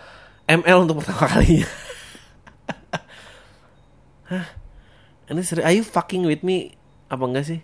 [0.47, 1.67] ML untuk pertama kalinya.
[4.31, 4.47] Hah?
[5.27, 6.79] ini seri are you fucking with me?
[7.11, 7.61] Apa enggak sih?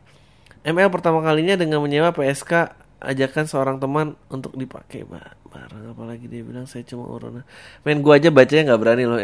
[0.66, 5.06] ML pertama kalinya dengan menyewa PSK ajakan seorang teman untuk dipakai.
[5.06, 7.44] Ba- barang apalagi dia bilang saya cuma urona
[7.84, 9.18] main gua aja bacanya nggak berani loh.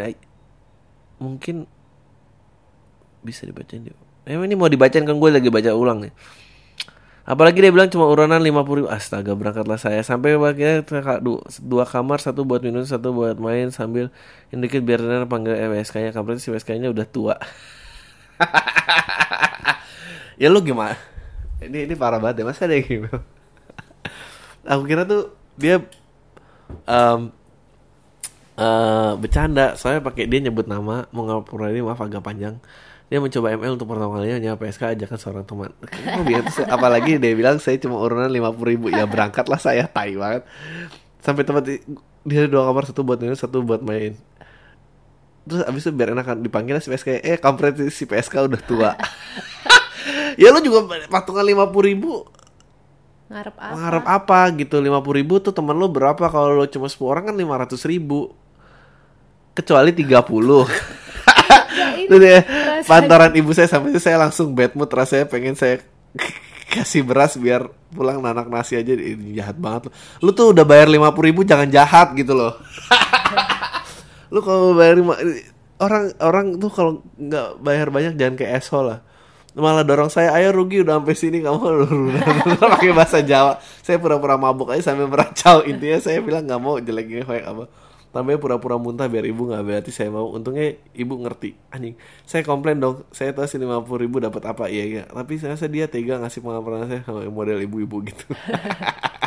[1.18, 1.66] Mungkin
[3.26, 3.94] bisa dibacain dia
[4.28, 5.18] eh, ini mau dibacain kan?
[5.18, 6.12] Gue lagi baca ulang nih
[7.28, 8.88] Apalagi dia bilang cuma urunan 50 ribu.
[8.88, 10.00] Astaga berangkatlah saya.
[10.00, 10.80] Sampai akhirnya
[11.60, 14.08] dua kamar Satu buat minum Satu buat main Sambil
[14.48, 17.36] indikit biar Renan panggil WSK nya Kampret si WSK nya udah tua.
[20.38, 20.94] Ya lu gimana?
[21.58, 22.44] Ini ini parah banget ya.
[22.46, 23.10] Masa ada yang gitu
[24.70, 25.82] Aku kira tuh Dia
[26.86, 27.20] em,
[28.56, 29.74] eh bercanda.
[29.74, 31.10] Soalnya pakai dia nyebut nama.
[31.10, 32.62] Mau ngapura ini maaf agak panjang
[33.08, 35.72] dia mencoba ML untuk pertama kalinya nyawa PSK ajakan seorang teman.
[36.68, 38.86] Apalagi dia bilang saya cuma urunan 50 ribu.
[38.92, 40.44] Ya berangkatlah saya tai banget.
[41.24, 41.80] Sampai tempat di-
[42.28, 44.12] dia ada dua kamar satu buat minum satu buat main.
[45.48, 48.90] Terus abis itu biar enak kan dipanggil si PSK eh kampret si PSK udah tua.
[50.38, 52.22] Ya lu juga patungan 50 ribu.
[53.28, 53.72] Ngarep apa?
[53.74, 54.78] mengharap apa gitu?
[54.78, 56.30] 50 ribu tuh temen lu berapa?
[56.30, 58.32] Kalau lu cuma 10 orang kan 500 ribu.
[59.52, 60.14] Kecuali 30 ini
[62.08, 65.84] Tuh deh, rasanya- pantaran ibu saya sampai itu saya langsung bad mood rasanya pengen saya
[66.72, 69.90] kasih beras biar pulang nanak nasi aja ini jahat banget lu.
[70.24, 72.56] Lu tuh udah bayar 50 ribu jangan jahat gitu loh.
[74.32, 75.20] lu kalau bayar lima-
[75.78, 79.00] orang orang tuh kalau nggak bayar banyak jangan kayak esol lah.
[79.58, 81.58] Malah dorong saya, ayo rugi udah sampai sini kamu
[82.62, 83.58] pakai bahasa Jawa.
[83.82, 85.66] Saya pura-pura mabuk aja sambil meracau.
[85.66, 87.64] Intinya saya bilang nggak mau jelek kayak apa.
[88.08, 90.32] Tambahnya pura-pura muntah biar ibu nggak berarti saya mau.
[90.32, 91.52] Untungnya ibu ngerti.
[91.68, 91.94] Anjing,
[92.24, 93.04] saya komplain dong.
[93.12, 95.02] Saya tahu sih 50 ribu dapat apa iya iya.
[95.04, 98.24] Tapi saya rasa dia tega ngasih pengampunan saya sama model ibu-ibu gitu.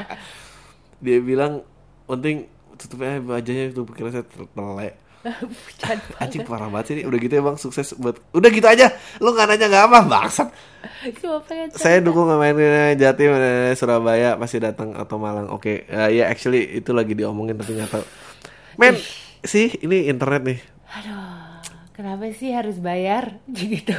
[1.05, 1.61] dia bilang
[2.09, 4.97] penting tutupnya wajahnya itu kira saya tertelek.
[6.21, 7.03] Anjing parah banget sih ini.
[7.05, 8.17] Udah gitu ya bang sukses buat.
[8.33, 8.89] Udah gitu aja.
[9.21, 10.49] Lu nggak nanya nggak apa bangsat.
[11.77, 15.53] Saya dukung mainnya Jatim eh, Surabaya pasti datang atau Malang.
[15.53, 18.05] Oke, Eh, ya actually itu lagi diomongin tapi nggak tahu.
[18.79, 18.95] Men,
[19.43, 20.60] sih ini internet nih.
[21.01, 21.60] Aduh,
[21.95, 23.95] kenapa sih harus bayar gitu?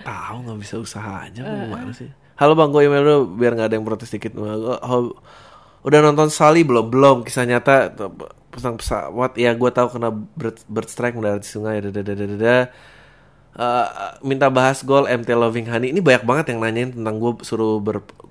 [0.00, 2.08] Tahu nggak bisa usaha aja apa gimana sih?
[2.36, 4.36] Halo bang, gue email dulu biar nggak ada yang protes dikit.
[4.36, 6.92] Udah nonton Sally belum?
[6.92, 7.16] Belum.
[7.24, 7.96] Kisah nyata
[8.52, 9.40] pesan pesawat.
[9.40, 11.80] Ya gue tahu kena bird, bird strike mendarat di sungai.
[11.80, 12.68] Dadadadadada.
[13.56, 13.86] Eh,
[14.20, 15.96] minta bahas gol MT Loving Honey.
[15.96, 18.25] Ini banyak banget yang nanyain tentang gue suruh berpendapat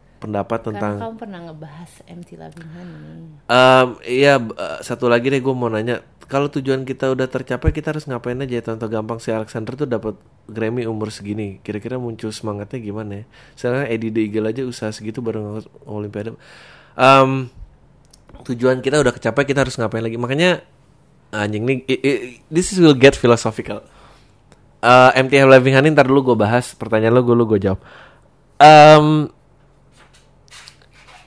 [0.60, 0.94] Karena tentang.
[0.98, 3.20] kamu pernah ngebahas MT Honey.
[3.46, 6.02] Em, iya eh, satu lagi deh gue mau nanya.
[6.26, 8.58] Kalau tujuan kita udah tercapai kita harus ngapain aja?
[8.64, 11.62] Contoh gampang si Alexander tuh dapat Grammy umur segini.
[11.62, 13.24] Kira-kira muncul semangatnya gimana ya?
[13.54, 16.34] Sekarang Eddie The Eagle aja usaha segitu baru Olimpiade.
[16.96, 17.30] Em,
[18.42, 20.18] tujuan kita udah kecapai kita harus ngapain lagi?
[20.18, 20.66] Makanya
[21.30, 23.86] anjing nih i- i- this is will get philosophical.
[24.82, 26.74] Eh, MTF Living Honey ntar dulu gue bahas.
[26.74, 27.78] Pertanyaan lo gue lu gue jawab.
[28.56, 29.30] Em,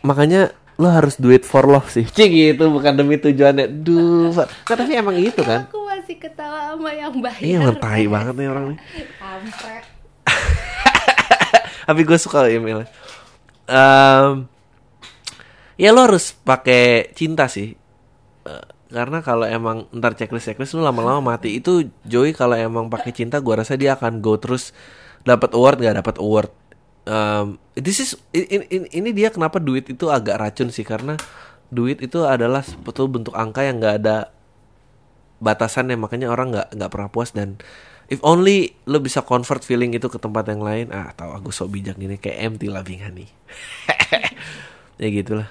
[0.03, 2.07] makanya lo harus do it for love sih.
[2.07, 3.67] Cik gitu bukan demi tujuannya.
[3.83, 4.31] Duh.
[4.31, 5.67] Nggak, tapi emang gitu kan?
[5.67, 7.43] Aku masih ketawa sama yang bayar.
[7.43, 8.79] iya tai banget nih orang nih.
[11.89, 12.87] Tapi gue suka emailnya.
[13.69, 14.47] Em,
[15.75, 17.75] ya lo harus pakai cinta sih.
[18.47, 21.59] Eh, karena kalau emang ntar checklist checklist lu lama-lama mati.
[21.59, 24.73] Itu Joey kalau emang pakai cinta gua rasa dia akan go terus
[25.27, 26.51] dapat award nggak dapat award
[27.09, 31.17] Em, this is ini, ini, ini dia kenapa duit itu agak racun sih karena
[31.73, 34.29] duit itu adalah betul bentuk angka yang nggak ada
[35.41, 37.33] batasannya makanya orang nggak nggak pernah puas.
[37.33, 37.57] Dan
[38.13, 41.73] if only lo bisa convert feeling itu ke tempat yang lain ah tahu aku sok
[41.81, 43.29] bijak gini kayak empty loving honey.
[44.99, 45.47] Ya gitulah.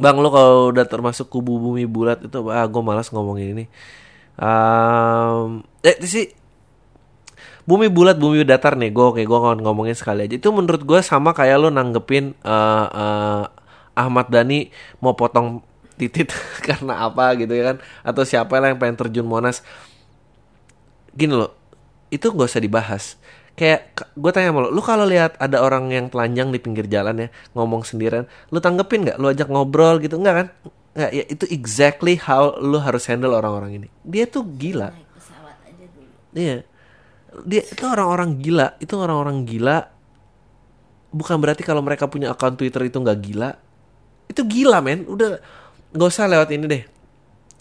[0.00, 3.64] Bang lo kalau udah termasuk kubu bumi bulat itu ah gue malas ngomongin ini.
[4.40, 6.32] Um, eh sih
[7.70, 8.90] bumi bulat bumi datar nih.
[8.90, 10.34] Gue oke gue ngomongin sekali aja.
[10.34, 13.44] Itu menurut gue sama kayak lo nanggepin eh, eh,
[13.94, 15.62] Ahmad Dhani mau potong
[15.94, 16.34] titit
[16.66, 17.76] karena apa gitu ya kan?
[18.02, 19.62] Atau siapa lah yang pengen terjun Monas.
[21.14, 21.54] Gini loh
[22.10, 23.14] itu gak usah dibahas.
[23.54, 27.28] Kayak gue tanya sama lo lu kalau lihat ada orang yang telanjang di pinggir jalan
[27.28, 29.16] ya ngomong sendirian lu tanggepin nggak?
[29.20, 30.48] Lu ajak ngobrol gitu nggak kan?
[30.96, 33.88] Nggak ya itu exactly how lu harus handle orang-orang ini.
[34.02, 34.90] Dia tuh gila.
[36.30, 36.69] Iya.
[37.46, 39.86] Dia itu orang-orang gila, itu orang-orang gila.
[41.10, 43.50] Bukan berarti kalau mereka punya akun Twitter itu nggak gila.
[44.30, 45.06] Itu gila, men.
[45.06, 45.38] Udah
[45.94, 46.82] nggak usah lewat ini deh.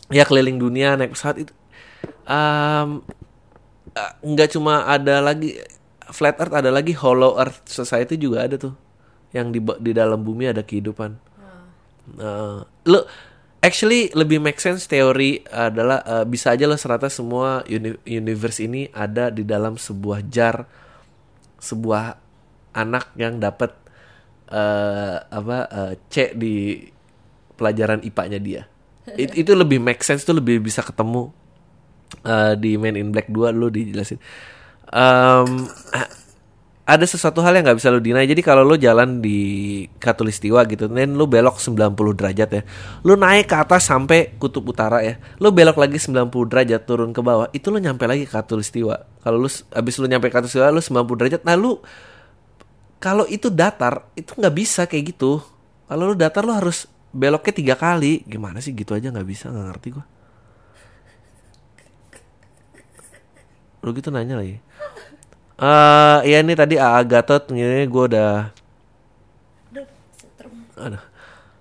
[0.10, 1.54] Ya keliling dunia naik pesawat itu.
[2.30, 2.86] Eh,
[4.22, 5.58] nggak cuma ada lagi
[6.10, 8.74] flat earth ada lagi hollow earth society juga ada tuh
[9.34, 11.30] yang di di dalam bumi ada kehidupan
[12.10, 13.00] Nah, lo
[13.60, 18.88] actually lebih make sense teori adalah eh, bisa aja lo serata semua uni- universe ini
[18.92, 20.64] ada di dalam sebuah jar
[21.60, 22.16] sebuah
[22.76, 23.76] anak yang dapat
[24.52, 26.80] eh, apa eh, C di
[27.60, 28.64] pelajaran IPA-nya dia.
[29.22, 31.30] It- itu lebih make sense tuh lebih bisa ketemu
[32.24, 34.20] eh, di Men in Black 2 lo dijelasin.
[35.94, 36.12] A-
[36.90, 38.26] ada sesuatu hal yang nggak bisa lo deny.
[38.26, 42.62] Jadi kalau lo jalan di Katulistiwa gitu, dan lo belok 90 derajat ya.
[43.06, 45.22] Lo naik ke atas sampai kutub utara ya.
[45.38, 49.22] Lo belok lagi 90 derajat turun ke bawah, itu lo nyampe lagi ke Katulistiwa.
[49.22, 51.86] Kalau lo abis lo nyampe Katulistiwa lo 90 derajat, nah lo
[52.98, 55.40] kalau itu datar itu nggak bisa kayak gitu.
[55.86, 58.26] Kalau lo datar lo harus beloknya tiga kali.
[58.26, 60.06] Gimana sih gitu aja nggak bisa nggak ngerti gua.
[63.86, 64.58] Lo gitu nanya lagi.
[65.60, 68.48] Eh ya ini tadi AA Gatot ini gue udah
[70.80, 71.04] Aduh.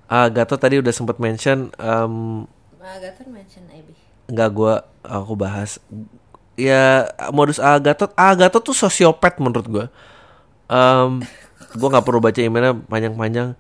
[0.07, 2.47] AA Gatot tadi udah sempat mention em
[2.79, 3.93] Agaton mention Ebi.
[4.31, 5.83] nggak gue aku bahas.
[6.55, 9.87] Ya modus AA Gatot AA Gatot tuh sosiopat menurut gue
[10.71, 11.27] Em
[11.75, 13.59] gue nggak perlu baca emailnya panjang-panjang.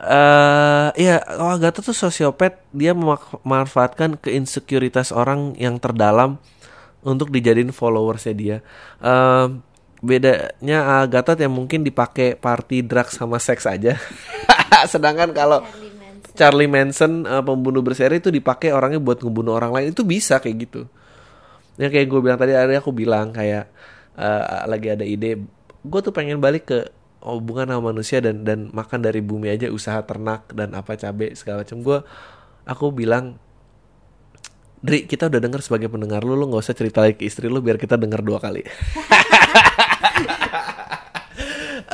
[0.00, 2.64] Eh ya AA Gatot tuh sosiopat.
[2.72, 6.40] Dia memanfaatkan keinsekuritas orang yang terdalam
[7.04, 8.56] untuk dijadiin followersnya dia.
[8.98, 9.60] Em,
[10.04, 13.96] bedanya Gatot yang mungkin dipakai party drugs sama seks aja.
[14.92, 15.64] Sedangkan kalau
[16.34, 20.56] Charlie Manson eh, pembunuh berseri itu dipakai orangnya buat ngebunuh orang lain itu bisa kayak
[20.68, 20.82] gitu.
[21.78, 23.70] Ya kayak gue bilang tadi ada aku bilang kayak
[24.18, 25.44] eh, lagi ada ide
[25.84, 26.78] gue tuh pengen balik ke
[27.24, 31.64] hubungan sama manusia dan dan makan dari bumi aja usaha ternak dan apa cabe segala
[31.64, 31.98] macam gue
[32.68, 33.36] aku bilang
[34.84, 37.64] Dri, kita udah denger sebagai pendengar lu, lu nggak usah cerita lagi ke istri lu
[37.64, 38.60] biar kita denger dua kali.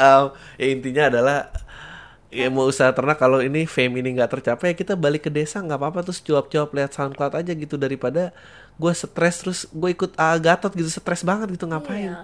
[0.01, 1.53] Em, ya intinya adalah
[2.33, 5.61] ya mau usaha ternak kalau ini fame ini nggak tercapai ya kita balik ke desa
[5.61, 8.33] nggak apa-apa terus cuap-cuap lihat SoundCloud aja gitu daripada
[8.81, 12.17] gue stres terus gue ikut A Gatot gitu stres banget gitu ngapain?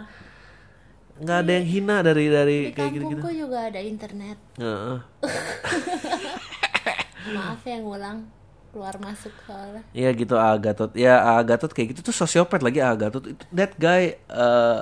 [1.20, 4.38] Nggak ada yang hina dari dari Di kayak gitu gitu kampungku juga ada internet.
[7.36, 8.18] Maaf ya ngulang
[8.76, 9.80] keluar masuk soalnya.
[9.96, 10.92] Iya gitu A Gatot.
[10.92, 13.24] Ya A Gatot kayak gitu tuh sosiopat lagi A Gatot.
[13.48, 14.80] That guy eh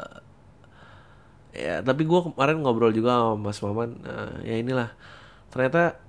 [1.55, 4.91] ya tapi gua kemarin ngobrol juga sama Mas Maman eh, ya inilah
[5.55, 6.03] ternyata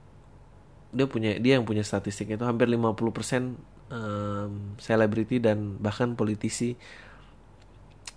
[0.89, 3.53] dia punya dia yang punya statistik itu hampir 50%
[3.93, 6.73] em, selebriti dan bahkan politisi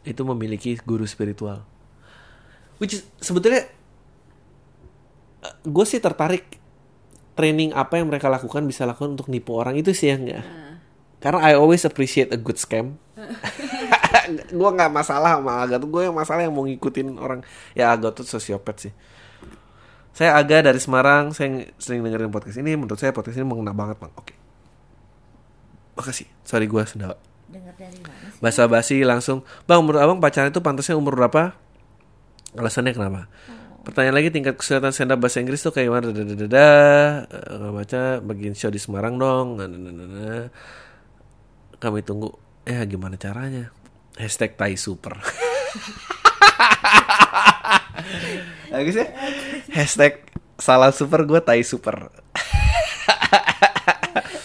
[0.09, 1.69] itu memiliki guru spiritual.
[2.81, 3.69] Which is, sebetulnya
[5.67, 6.57] gue sih tertarik
[7.39, 10.43] training apa yang mereka lakukan bisa lakukan untuk nipu orang itu sih yang nggak?
[11.23, 12.99] Karena I always appreciate a good scam.
[14.59, 17.41] Gue nggak masalah sama tuh gue yang masalah yang mau ngikutin orang.
[17.73, 18.93] Ya Aga tuh sosiopat sih.
[20.13, 22.77] Saya Aga dari Semarang saya sering dengerin podcast ini.
[22.77, 24.13] Menurut saya podcast ini mengena banget bang.
[24.21, 24.37] Oke.
[25.97, 26.29] Makasih.
[26.45, 27.17] Sorry gue sendawa.
[27.49, 28.41] Dengar dari mana sih?
[28.45, 29.49] basa basi langsung.
[29.65, 31.57] Bang menurut abang pacaran itu pantasnya umur berapa?
[32.53, 33.33] Alasannya kenapa
[33.89, 36.13] pertanyaan lagi tingkat kesulitan stand up bahasa Inggris tuh kayak gimana?
[36.13, 36.69] Dadadada
[37.25, 39.57] Eh, nggak baca bagian show di Semarang dong.
[39.57, 40.53] Dadadada.
[41.81, 42.37] kami tunggu
[42.69, 43.73] eh gimana caranya?
[44.21, 45.17] Hashtag tai super.
[48.69, 49.07] Bagus ya
[49.73, 50.21] hashtag
[50.61, 52.13] salah super gue tai super.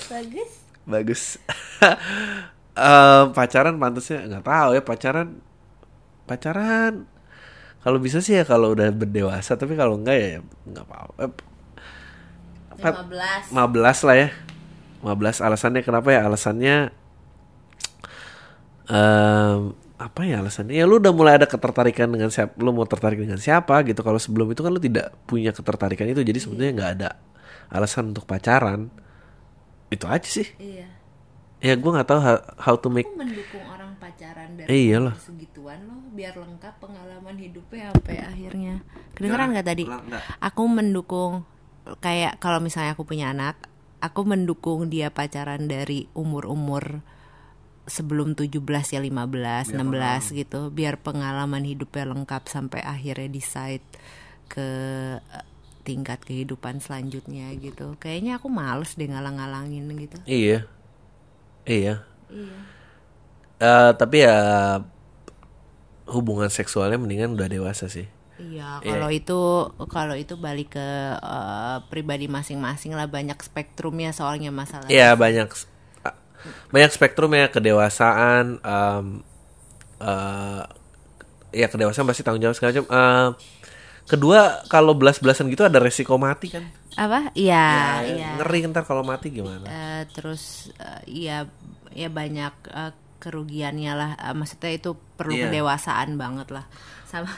[0.07, 0.51] Bagus.
[0.87, 1.23] bagus.
[2.73, 5.37] Em, pacaran pantasnya nggak tahu ya pacaran
[6.25, 7.05] pacaran
[7.83, 10.29] kalau bisa sih ya kalau udah berdewasa tapi kalau enggak ya
[10.65, 11.13] nggak apa-apa.
[11.19, 11.31] Eh,
[12.79, 13.51] Pat- 15.
[13.51, 14.29] 15 lah ya.
[15.03, 16.21] 15 alasannya kenapa ya?
[16.25, 16.75] Alasannya
[18.89, 19.61] em
[19.95, 20.75] apa ya alasannya?
[20.75, 24.03] Ya lu udah mulai ada ketertarikan dengan siapa lu mau tertarik dengan siapa gitu.
[24.03, 27.09] Kalau sebelum itu kan lu tidak punya ketertarikan itu jadi sebetulnya nggak ada
[27.71, 28.91] alasan untuk pacaran.
[29.87, 30.47] Itu aja sih.
[30.59, 30.87] Iya.
[31.63, 35.15] ya gue nggak tahu how, how to make Aku mendukung orang pacaran dari Eh, umur
[35.15, 38.75] segituan loh biar lengkap pengalaman hidupnya sampai akhirnya.
[39.17, 39.83] Kedengeran nggak tadi?
[39.89, 40.23] Nggak, nggak.
[40.39, 41.33] Aku mendukung
[41.99, 43.57] kayak kalau misalnya aku punya anak,
[43.99, 47.01] aku mendukung dia pacaran dari umur-umur
[47.83, 48.63] sebelum 17
[48.95, 53.83] ya 15, 16 gitu biar pengalaman hidupnya lengkap sampai akhirnya decide
[54.47, 54.67] ke
[55.19, 55.45] eh,
[55.83, 57.99] tingkat kehidupan selanjutnya gitu.
[57.99, 60.17] Kayaknya aku males deh ngalang-ngalangin gitu.
[60.29, 60.63] iya
[61.67, 62.55] iya Iya.
[63.63, 64.37] Eh, tapi ya
[66.13, 69.39] hubungan seksualnya mendingan udah dewasa sih Iya, kalau itu
[69.93, 70.89] kalau itu balik ke
[71.21, 74.89] eh, pribadi masing-masing lah banyak spektrumnya soalnya masalah.
[74.89, 75.53] Iya banyak
[76.73, 79.05] banyak spektrum ya kedewasaan em,
[80.01, 80.63] eh,
[81.53, 82.85] ya kedewasaan pasti tanggung jawab segala macam.
[82.89, 83.29] Eh,
[84.09, 86.65] kedua kalau belas-belasan gitu ada resiko mati kan?
[86.97, 87.29] Apa?
[87.37, 87.65] Iya,
[88.01, 88.29] Ya, iya.
[88.41, 89.65] Ngeri ntar kalau mati gimana?
[89.69, 91.45] Eh, terus eh, ya
[91.93, 92.91] ya banyak eh,
[93.23, 94.11] kerugiannya lah.
[94.19, 95.47] Eh, maksudnya itu perlu Iya.
[95.47, 96.67] kedewasaan banget lah.
[97.07, 97.31] Sama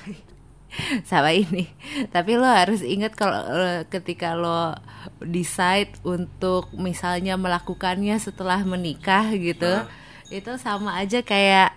[1.09, 1.69] sama ini.
[2.09, 4.73] Tapi lo harus ingat kalau eh, ketika lo
[5.21, 9.85] decide untuk misalnya melakukannya setelah menikah gitu,
[10.33, 11.69] itu sama aja kayak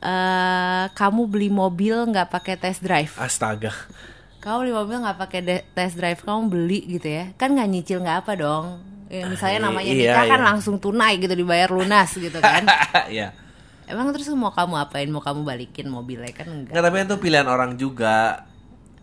[0.00, 3.14] eh kamu beli mobil nggak pakai test drive.
[3.16, 3.70] Astaga.
[4.40, 7.28] Kamu beli mobil nggak pakai test drive, kamu beli gitu ya?
[7.36, 8.66] Kan nggak nyicil nggak apa dong?
[9.10, 10.46] Ya, misalnya Ah, namanya iya, nikah kan iya.
[10.46, 12.62] langsung tunai gitu dibayar lunas gitu kan?
[13.10, 13.34] ya.
[13.84, 15.10] Emang terus mau kamu apain?
[15.10, 16.70] Mau kamu balikin mobilnya kan enggak?
[16.70, 18.46] Nggak, tapi itu pilihan orang juga.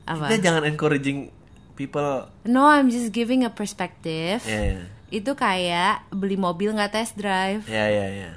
[0.07, 0.31] Apa?
[0.31, 1.27] Kita jangan encouraging
[1.75, 2.23] people.
[2.43, 4.39] No, I'm just giving a perspective.
[4.41, 7.67] Ya, ya, Itu kayak beli mobil nggak test drive.
[7.67, 8.07] ya, ya.
[8.07, 8.31] ya.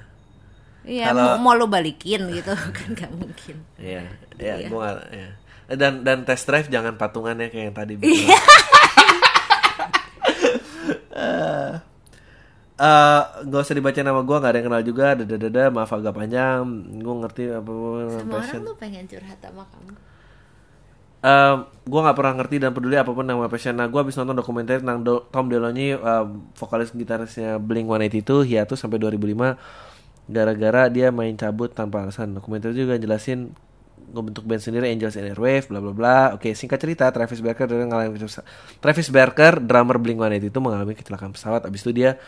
[0.83, 3.57] Iya, Kalau- mau, mau lo balikin gitu kan nggak mungkin.
[3.77, 4.67] Iya, iya, Iya.
[4.67, 5.39] gua iya.
[5.71, 7.95] Dan dan test drive jangan patungannya kayak yang tadi.
[8.03, 8.43] Iya.
[11.21, 11.73] Eh,
[12.81, 15.07] eh, nggak usah dibaca nama gua nggak ada yang kenal juga.
[15.21, 16.65] Dada dada, maaf agak panjang.
[17.05, 17.71] Gua ngerti apa
[18.09, 19.93] Semua orang tuh pengen curhat sama kamu.
[21.21, 23.77] Um, gue nggak pernah ngerti dan peduli apa pun nama passion.
[23.77, 28.81] Nah, gue habis nonton dokumenter tentang Do- Tom DeLonge, um, vokalis gitarisnya Blink 182, hiatus
[28.81, 29.53] sampai 2005
[30.33, 32.33] gara-gara dia main cabut tanpa alasan.
[32.33, 33.53] Dokumenter juga jelasin
[34.11, 36.19] bentuk band sendiri Angels and Airwave, bla bla bla.
[36.35, 38.19] Oke, singkat cerita, Travis Barker dia mengalami.
[38.83, 41.65] Travis Barker, drummer Blink 182 mengalami kecelakaan pesawat.
[41.67, 42.19] Abis itu dia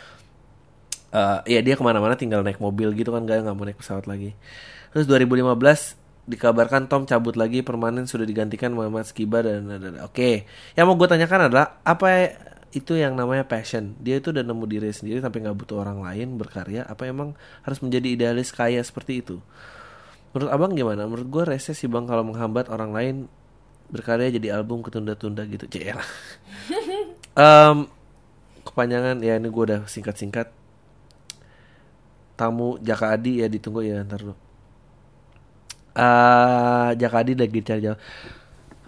[1.12, 4.09] eh ya dia ke mana-mana tinggal naik mobil gitu kan gak nggak mau naik pesawat
[4.09, 4.33] lagi
[4.97, 10.49] terus 2015 dikabarkan Tom cabut lagi permanen sudah digantikan Muhammad Skiba dan, dan- dan- oke
[10.72, 12.33] yang mau gue tanyakan adalah apa
[12.72, 16.41] itu yang namanya passion dia itu udah nemu diri sendiri sampai nggak butuh orang lain
[16.41, 19.37] berkarya apa emang harus menjadi idealis kaya seperti itu
[20.33, 21.05] menurut abang gimana?
[21.09, 23.16] Menurut gue rese sih bang kalau menghambat orang lain
[23.93, 25.68] berkarya jadi album ketunda-tunda gitu.
[25.68, 25.85] Cek
[27.33, 27.89] Em,
[28.64, 30.53] kepanjangan ya ini gue udah singkat-singkat.
[32.37, 34.37] Tamu Jaka Adi ya ditunggu ya ntar dulu.
[35.93, 38.01] Eh Jaka Adi lagi cari jawab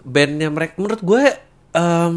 [0.05, 1.23] bandnya mereka menurut gue
[1.73, 2.13] em,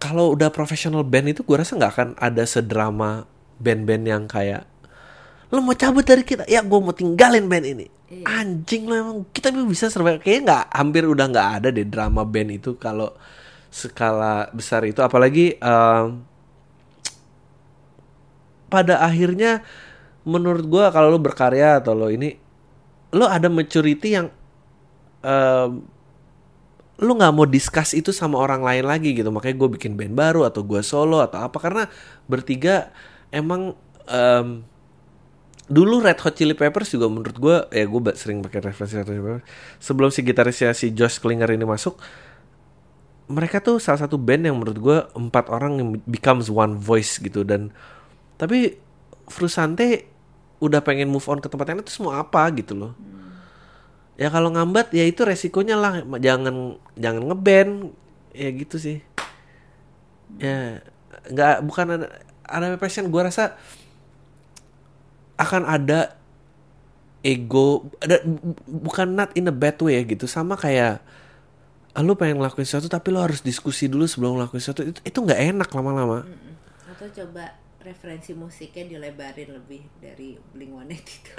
[0.00, 3.28] kalau udah profesional band itu gue rasa nggak akan ada sedrama
[3.60, 4.64] band-band yang kayak
[5.52, 6.48] lo mau cabut dari kita?
[6.48, 9.18] Ya gue mau tinggalin band ini anjing lo emang.
[9.30, 10.18] Kita bisa survive.
[10.22, 13.14] Kayaknya nggak hampir udah nggak ada deh drama band itu kalau
[13.70, 14.98] skala besar itu.
[15.00, 16.26] Apalagi em,
[18.70, 19.62] pada akhirnya
[20.26, 22.34] menurut gua kalau lo berkarya atau lo ini
[23.14, 24.26] lo ada maturity yang
[25.22, 25.70] em,
[27.00, 29.32] lo nggak mau discuss itu sama orang lain lagi gitu.
[29.32, 31.56] Makanya gue bikin band baru atau gue solo atau apa.
[31.56, 31.88] Karena
[32.28, 32.92] bertiga
[33.32, 33.72] emang
[34.04, 34.66] em,
[35.70, 39.14] dulu Red Hot Chili Peppers juga menurut gue ya gue sering pakai referensi Red Hot
[39.14, 39.46] Chili Peppers.
[39.78, 42.02] Sebelum si gitarisnya si Josh Klinger ini masuk
[43.30, 47.46] mereka tuh salah satu band yang menurut gue empat orang yang becomes one voice gitu.
[47.46, 47.70] Dan
[48.34, 48.74] tapi
[49.30, 50.10] Frusante
[50.58, 52.92] udah pengen move on ke tempat yang lain terus mau apa gitu loh.
[54.18, 56.02] Ya kalau ngambat ya itu resikonya lah.
[56.18, 57.94] Jangan jangan ngeband
[58.34, 58.98] ya gitu sih.
[60.42, 60.82] Ya
[61.30, 62.06] nggak bukan ada
[62.42, 63.06] ada passion.
[63.06, 63.54] Gue rasa
[65.40, 66.20] akan ada
[67.24, 70.28] ego ada bu- bukan not in a bad way ya gitu.
[70.28, 71.00] Sama kayak
[71.96, 74.84] ah, lu pengen ngelakuin sesuatu tapi lu harus diskusi dulu sebelum ngelakuin sesuatu.
[74.84, 76.28] Itu itu nggak enak lama-lama.
[76.92, 81.32] Atau coba referensi musiknya dilebarin lebih dari Blink One itu.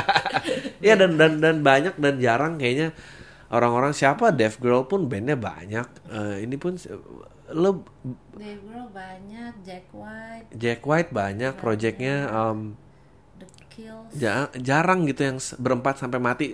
[0.86, 2.92] ya dan dan dan banyak dan jarang kayaknya
[3.48, 4.28] orang-orang siapa?
[4.32, 5.88] Dev Girl pun bandnya banyak.
[6.12, 6.76] Eh, ini pun
[7.52, 7.84] lo
[8.34, 12.74] Dave Grohl banyak, Jack White, Jack White banyak projectnya um,
[13.74, 14.14] Kills.
[14.14, 16.46] ja- jarang gitu yang berempat sampai mati.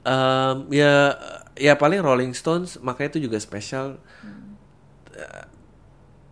[0.00, 1.18] Em, ya
[1.58, 3.98] ya paling Rolling Stones makanya itu juga spesial.
[5.12, 5.44] Eh,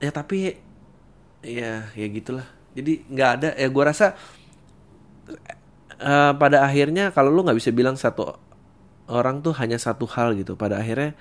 [0.07, 0.57] ya tapi
[1.43, 2.47] ya ya gitulah.
[2.79, 4.15] Jadi nggak ada ya gua rasa
[5.99, 8.37] eh, pada akhirnya kalau lu nggak bisa bilang satu
[9.09, 11.17] orang tuh hanya satu hal gitu pada akhirnya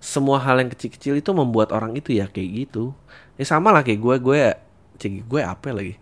[0.00, 2.92] semua hal yang kecil-kecil itu membuat orang itu ya kayak gitu.
[3.40, 4.40] Ya sama lah kayak gue gue
[5.00, 5.98] cek gue apa lagi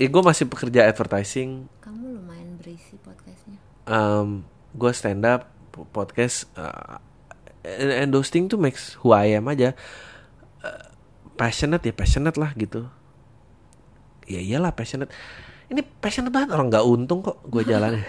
[0.00, 1.68] ya gue masih pekerja advertising.
[1.84, 3.60] Kamu lumayan berisi podcastnya.
[3.84, 6.96] um, gue stand up po- podcast uh,
[7.60, 9.76] and, and those things tuh makes who I am aja.
[10.64, 10.88] Uh,
[11.36, 12.88] passionate ya passionate lah gitu.
[14.24, 15.12] Ya iyalah passionate.
[15.68, 18.00] Ini passionate banget orang nggak untung kok gue jalannya.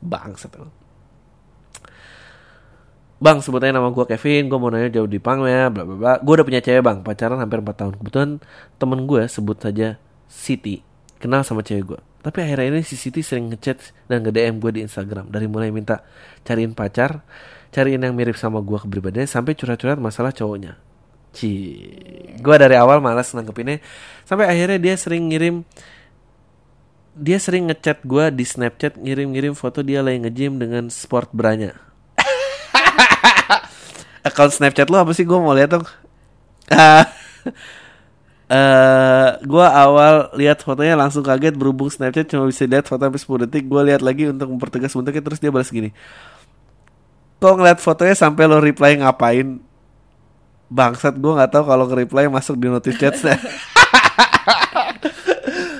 [0.00, 0.56] Bangsat
[3.22, 6.12] Bang, sebutnya nama gue Kevin, gue mau nanya jauh di pang ya, bla bla bla.
[6.18, 7.92] Gue udah punya cewek bang, pacaran hampir 4 tahun.
[8.02, 8.30] Kebetulan
[8.76, 9.96] temen gue sebut saja
[10.26, 10.82] Siti.
[11.22, 12.00] kenal sama cewek gue.
[12.20, 15.28] Tapi akhirnya ini si Siti sering ngechat dan nge-DM gue di Instagram.
[15.32, 16.04] Dari mulai minta
[16.44, 17.24] cariin pacar,
[17.72, 20.76] cariin yang mirip sama gue kepribadiannya, sampai curhat-curhat masalah cowoknya.
[21.32, 21.50] Ci,
[22.40, 23.80] gue dari awal malas nanggepinnya.
[24.28, 25.64] Sampai akhirnya dia sering ngirim
[27.14, 31.93] dia sering ngechat gue di Snapchat ngirim-ngirim foto dia lagi nge-gym dengan sport branya.
[34.28, 35.86] Account Snapchat lo apa sih gue mau lihat dong.
[38.44, 43.48] Eh gue awal lihat fotonya langsung kaget berhubung Snapchat cuma bisa lihat foto sampai 10
[43.48, 43.64] detik.
[43.64, 45.96] Gue lihat lagi untuk mempertegas bentuknya terus dia balas gini.
[47.40, 49.64] Kok ngeliat fotonya sampai lo reply ngapain?
[50.68, 53.16] Bangsat gue nggak tahu kalau nge-reply masuk di notif chat.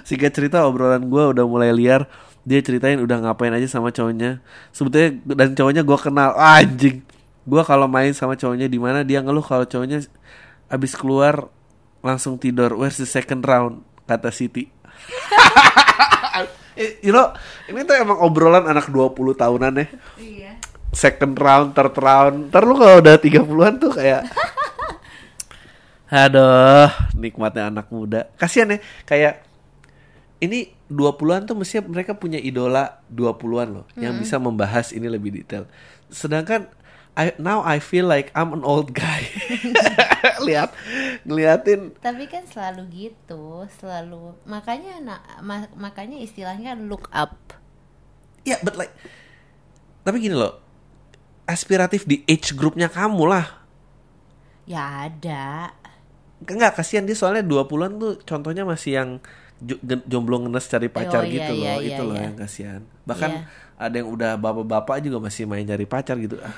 [0.09, 2.05] Singkat cerita obrolan gue udah mulai liar
[2.45, 7.01] Dia ceritain udah ngapain aja sama cowoknya Sebetulnya dan cowoknya gue kenal ah, Anjing
[7.45, 10.05] Gue kalau main sama cowoknya di mana dia ngeluh kalau cowoknya
[10.69, 11.49] Abis keluar
[12.01, 13.85] langsung tidur Where's the second round?
[14.05, 14.69] Kata Siti
[16.75, 17.31] Eh, You know
[17.71, 19.87] Ini tuh emang obrolan anak 20 tahunan ya
[20.19, 20.53] Iya.
[20.91, 24.25] Second round, third round Ntar lu kalau udah 30an tuh kayak
[26.15, 26.87] Aduh,
[27.19, 28.31] nikmatnya anak muda.
[28.39, 29.43] Kasihan ya, kayak
[30.39, 35.67] ini 20-an tuh mestinya mereka punya idola 20-an loh yang bisa membahas ini lebih detail.
[36.13, 36.71] Sedangkan
[37.15, 39.23] I, now I feel like I'm an old guy.
[40.47, 40.75] Lihat,
[41.23, 47.39] ngeliatin Tapi kan selalu gitu, selalu makanya na- ma- makanya istilahnya look up.
[48.43, 48.93] ya but like
[50.03, 50.59] tapi gini loh.
[51.45, 53.47] Aspiratif di age groupnya kamu lah.
[54.65, 55.73] Ya ada.
[56.43, 59.11] Enggak, kasihan dia soalnya 20-an tuh contohnya masih yang
[60.05, 61.81] jomblo ngenes cari pacar Oh, iya, gitu iya, loh.
[61.81, 62.25] iya, itu loh iya.
[62.27, 62.81] yang kasihan.
[63.05, 63.43] Bahkan Iya.
[63.77, 66.37] ada yang udah bapak-bapak juga masih main cari pacar gitu.
[66.41, 66.53] Ah,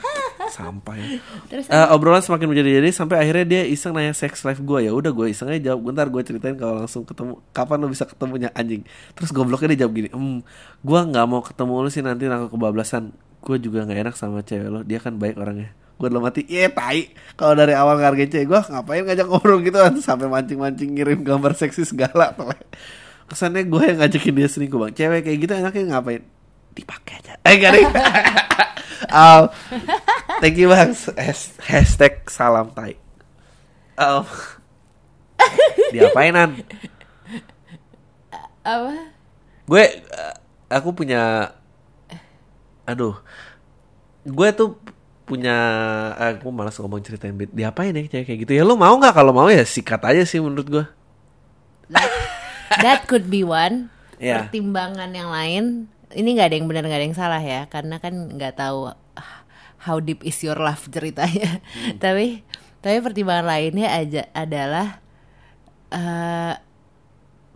[0.51, 1.21] sampai.
[1.51, 5.11] Terus Eh, obrolan semakin menjadi-jadi sampai akhirnya dia iseng nanya sex life gue ya udah
[5.11, 5.73] gue iseng aja.
[5.73, 7.39] Jawab bentar gue ceritain kalau langsung ketemu.
[7.51, 8.83] Kapan lo bisa ketemunya anjing?
[9.15, 10.39] Terus gobloknya dia jawab gini hmm
[10.83, 13.11] gue nggak mau ketemu lu sih nanti nangkep kebablasan.
[13.43, 15.71] Gue juga nggak enak sama cewek lo dia kan baik orangnya.
[15.97, 17.11] Gue dalam hati iya tai.
[17.35, 19.79] Kalau dari awal ngargain cewek gue ngapain ngajak ngobrol gitu?
[19.81, 22.61] Kan sampai mancing-mancing ngirim gambar seksi segala toleh.
[23.27, 24.93] kesannya gue yang ngajakin dia selingkuh bang.
[24.95, 26.23] Cewek kayak gitu enaknya ngapain
[26.77, 27.33] dipakai aja.
[27.41, 27.73] Eh gak
[29.09, 29.49] Oh,
[30.45, 30.93] thank you bang.
[30.93, 33.01] Has- hashtag salam tai.
[33.97, 34.29] Oh.
[35.89, 36.53] diapainan
[38.61, 38.93] apa?
[39.65, 40.35] gue eh,
[40.69, 41.49] aku punya
[42.85, 43.17] aduh.
[44.27, 44.77] Gue tuh
[45.25, 45.57] punya
[46.19, 47.57] eh, aku malas ngomong ceritain bit.
[47.57, 48.53] Diapain ya kayak gitu?
[48.53, 49.15] Ya lo mau nggak?
[49.17, 50.85] Kalau mau ya sikat aja sih menurut gue.
[52.85, 53.89] That could be one.
[54.17, 54.49] Iya.
[54.49, 55.65] Pertimbangan yang lain,
[56.13, 59.35] ini nggak ada yang benar nggak ada yang salah ya, karena kan nggak tahu ah,
[59.83, 61.59] how deep is your love ceritanya.
[62.03, 62.47] tapi
[62.79, 65.03] tapi pertimbangan lainnya aja adalah
[65.89, 66.55] eh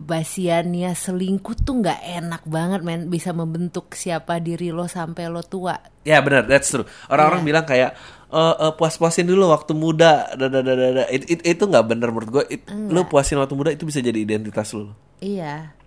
[0.01, 3.05] basiannya selingkuh tuh nggak enak banget men.
[3.07, 5.77] Bisa membentuk siapa diri lo sampai lo tua.
[6.01, 6.49] Ya benar.
[6.49, 6.89] That's true.
[7.05, 7.47] Orang-orang Iya.
[7.47, 7.91] bilang kayak
[8.31, 10.33] eh eh, puas-puasin dulu waktu muda.
[10.33, 11.03] Da, da, da, da, da.
[11.05, 14.17] It- it- itu nggak bener menurut gue It- lo puasin waktu muda itu bisa jadi
[14.17, 15.77] identitas lo Iya.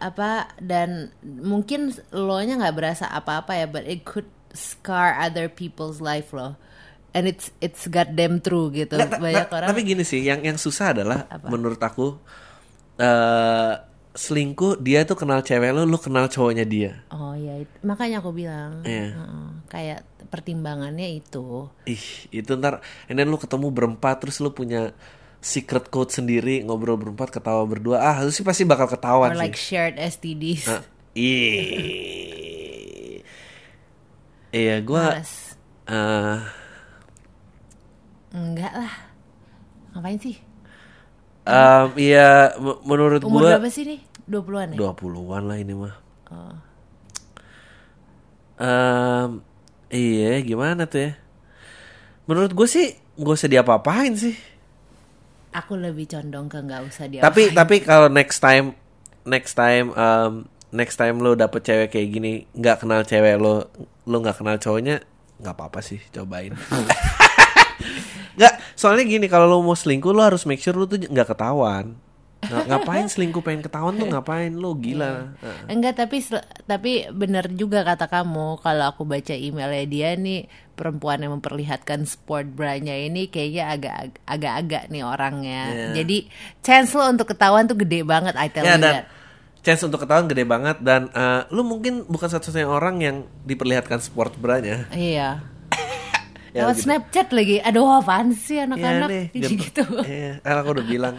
[0.00, 6.00] Apa dan mungkin lo nya nggak berasa apa-apa ya, but it could scar other people's
[6.00, 6.56] life loh.
[7.12, 8.96] And it's it's goddamn true gitu.
[8.96, 11.46] Ta- Banyak ta- orang Tapi gini sih, yang yang susah adalah Apa?
[11.46, 12.16] menurut aku
[12.96, 13.74] eh
[14.10, 17.06] selingkuh dia tuh kenal cewek lo, lo kenal cowoknya dia.
[17.14, 19.14] Oh ya, makanya aku bilang Iya.
[19.14, 21.70] heeh, kayak pertimbangannya itu.
[21.86, 24.90] Ih, itu ntar, and then lu ketemu berempat terus lu punya
[25.40, 27.96] secret code sendiri ngobrol berempat ketawa berdua.
[28.00, 29.74] Ah, itu sih pasti bakal ketahuan Or like sih.
[29.74, 30.68] shared STDs.
[31.16, 33.24] Ih.
[34.52, 35.56] Iya, gua Males.
[35.88, 36.40] eh
[38.30, 38.94] Enggak lah.
[39.96, 40.36] Ngapain sih?
[41.50, 42.54] em, iya
[42.86, 44.00] menurut Umur gua berapa sih nih?
[44.30, 44.78] 20-an ya?
[44.78, 45.94] 20-an lah ini mah.
[46.30, 46.54] Oh.
[48.60, 49.30] Em,
[49.90, 51.12] iya, gimana tuh ya?
[52.30, 52.86] Menurut gue sih
[53.18, 54.36] gak usah diapa-apain sih.
[55.50, 57.20] Aku lebih condong ke nggak usah dia.
[57.26, 58.78] tapi tapi kalau next time
[59.26, 63.66] next time um, next time lo dapet cewek kayak gini nggak kenal cewek lo
[64.06, 65.02] lo nggak kenal cowoknya
[65.42, 66.54] nggak apa-apa sih cobain
[68.38, 71.98] nggak soalnya gini kalau lo mau selingkuh lo harus make sure lo tuh nggak ketahuan
[72.40, 75.58] Nga- ngapain selingkuh pengen ketahuan tuh ngapain lo gila Heeh.
[75.68, 76.24] Enggak tapi
[76.64, 82.48] tapi benar juga kata kamu kalau aku baca emailnya dia nih perempuan yang memperlihatkan sport
[82.48, 85.62] branya ini kayaknya agak agak-agak nih orangnya.
[85.68, 85.86] Iya.
[86.00, 86.16] Jadi
[86.60, 89.04] chance lo untuk ketahuan tuh gede banget I tell ya you dan that.
[89.60, 94.34] chance untuk ketahuan gede banget dan eh, lo mungkin bukan satu-satunya orang yang diperlihatkan sport
[94.34, 95.44] branya Iya.
[96.50, 96.84] Ya, Lewat gitu.
[96.88, 97.62] Snapchat lagi.
[97.62, 99.54] Aduh apaan sih Iya anak-anak nih, gitu.
[99.54, 99.84] gitu.
[100.08, 101.14] Iya, kan aku udah bilang,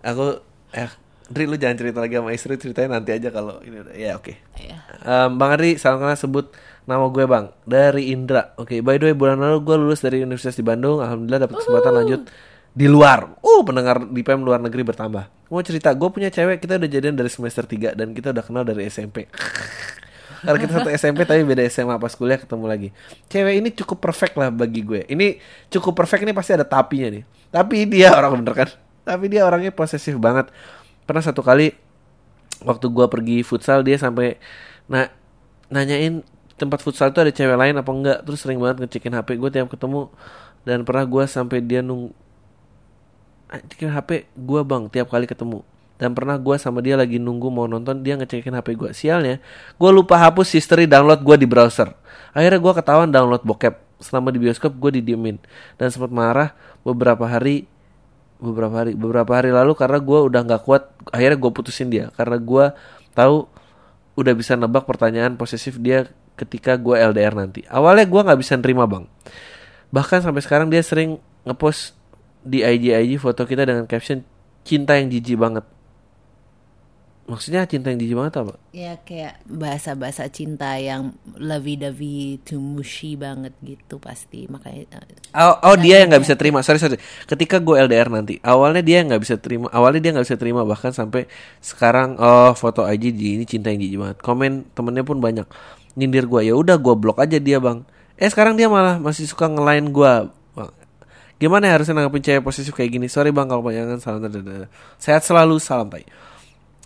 [0.00, 0.40] aku
[0.72, 0.90] eh
[1.32, 4.76] Dri lu jangan cerita lagi sama istri ceritanya nanti aja kalau ini ya oke Iya.
[5.00, 6.52] Em, Bang Adri salam kenal sebut
[6.84, 10.58] nama gue Bang dari Indra oke by the way bulan lalu gue lulus dari Universitas
[10.58, 12.20] di Bandung alhamdulillah dapat kesempatan lanjut
[12.72, 16.76] di luar uh pendengar di PM luar negeri bertambah mau cerita gue punya cewek kita
[16.76, 19.28] udah jadian dari semester 3 dan kita udah kenal dari SMP
[20.42, 22.88] Karena kita satu SMP tapi beda SMA pas kuliah ketemu lagi.
[23.30, 25.06] Cewek ini cukup perfect lah bagi gue.
[25.06, 25.38] Ini
[25.70, 27.22] cukup perfect ini pasti ada tapinya nih.
[27.46, 28.68] Tapi dia orang bener kan.
[29.02, 30.50] Tapi dia orangnya posesif banget.
[31.06, 31.74] Pernah satu kali
[32.62, 34.38] waktu gua pergi futsal dia sampai
[34.86, 35.10] nah
[35.66, 36.22] nanyain
[36.54, 38.18] tempat futsal itu ada cewek lain apa enggak.
[38.22, 40.06] Terus sering banget ngecekin HP gue tiap ketemu.
[40.62, 42.14] Dan pernah gua sampai dia nung
[43.50, 45.66] ngecekin HP gua bang tiap kali ketemu.
[45.98, 48.90] Dan pernah gua sama dia lagi nunggu mau nonton dia ngecekin HP gua.
[48.94, 49.42] Sialnya,
[49.78, 51.90] gua lupa hapus history download gua di browser.
[52.30, 53.74] Akhirnya gua ketahuan download bokep.
[54.02, 55.38] Selama di bioskop gue didiemin
[55.78, 56.50] dan sempat marah
[56.82, 57.70] beberapa hari
[58.42, 62.10] beberapa hari beberapa hari lalu karena gua udah nggak kuat akhirnya gue putusin dia.
[62.18, 62.74] Karena gua
[63.14, 63.46] tahu
[64.18, 67.62] udah bisa nebak pertanyaan posesif dia ketika gua LDR nanti.
[67.70, 69.06] Awalnya gua nggak bisa nerima bang.
[69.94, 71.94] Bahkan sampai sekarang dia sering ngepost
[72.42, 74.26] di IG IG foto kita dengan caption
[74.66, 75.62] cinta yang jijik banget
[77.32, 83.56] maksudnya cinta yang jijik banget apa Ya kayak bahasa-bahasa cinta yang lovey-dovey to mushy banget
[83.64, 86.60] gitu pasti makanya eh, Oh, oh dia yang nggak bisa terima.
[86.60, 87.00] Sorry sorry.
[87.24, 89.72] Ketika gue LDR nanti, awalnya dia nggak bisa terima.
[89.72, 91.24] Awalnya dia nggak bisa terima bahkan sampai
[91.64, 94.18] sekarang oh foto IG di ini cinta yang jijik banget.
[94.20, 95.48] Komen temennya pun banyak.
[95.96, 97.80] Nyindir gue ya udah gue blok aja dia bang.
[98.20, 100.12] Eh sekarang dia malah masih suka ngelain gue.
[101.42, 103.10] Gimana ya harusnya nanggepin cewek posesif kayak gini?
[103.10, 104.22] Sorry bang kalau panjangan salam.
[105.00, 106.06] Sehat selalu salam tai.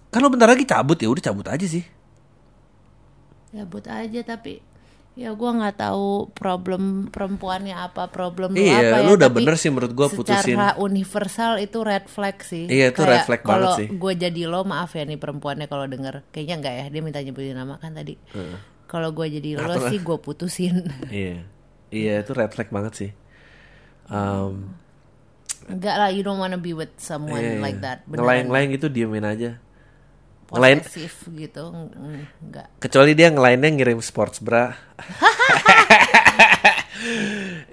[0.08, 1.84] Kan lo bentar lagi cabut ya udah cabut aja sih.
[3.48, 4.60] ya buat aja tapi
[5.14, 9.36] ya gua nggak tahu problem perempuannya apa problem lu Iya, apa ya lu udah tapi
[9.40, 10.52] bener sih menurut gua putusin.
[10.52, 13.86] secara universal itu red flag sih Iya, itu red flag banget sih.
[13.88, 17.18] kalau gue jadi lo maaf ya nih perempuannya kalau denger kayaknya enggak ya dia minta
[17.18, 18.20] nyebutin nama kan tadi
[18.84, 21.48] kalau gue jadi lo sih gue putusin Iya,
[21.88, 23.10] iya itu red flag banget sih.
[24.06, 24.76] Um,
[25.66, 27.96] enggak lah you don't wanna be with someone Iya, like iya.
[27.96, 29.64] that Ngelain-ngelain gitu diemin aja.
[30.48, 31.74] Ngelain posesif gitu
[32.38, 34.70] enggak kecuali dia ngelainnya ngirim sports bra.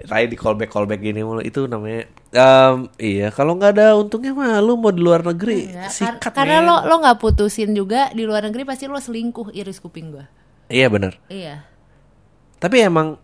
[0.04, 4.58] Rai di callback callback gini mulu itu namanya Em, iya kalau nggak ada untungnya mah
[4.58, 6.66] lu mau di luar negeri Enggak, kar- sikat karena men.
[6.66, 10.24] lo lo nggak putusin juga di luar negeri pasti lo selingkuh iris kuping gue
[10.68, 11.64] iya benar iya
[12.58, 13.16] tapi emang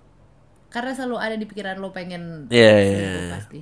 [0.69, 3.31] karena selalu ada di pikiran lo pengen Iya, iya, iya.
[3.35, 3.61] pasti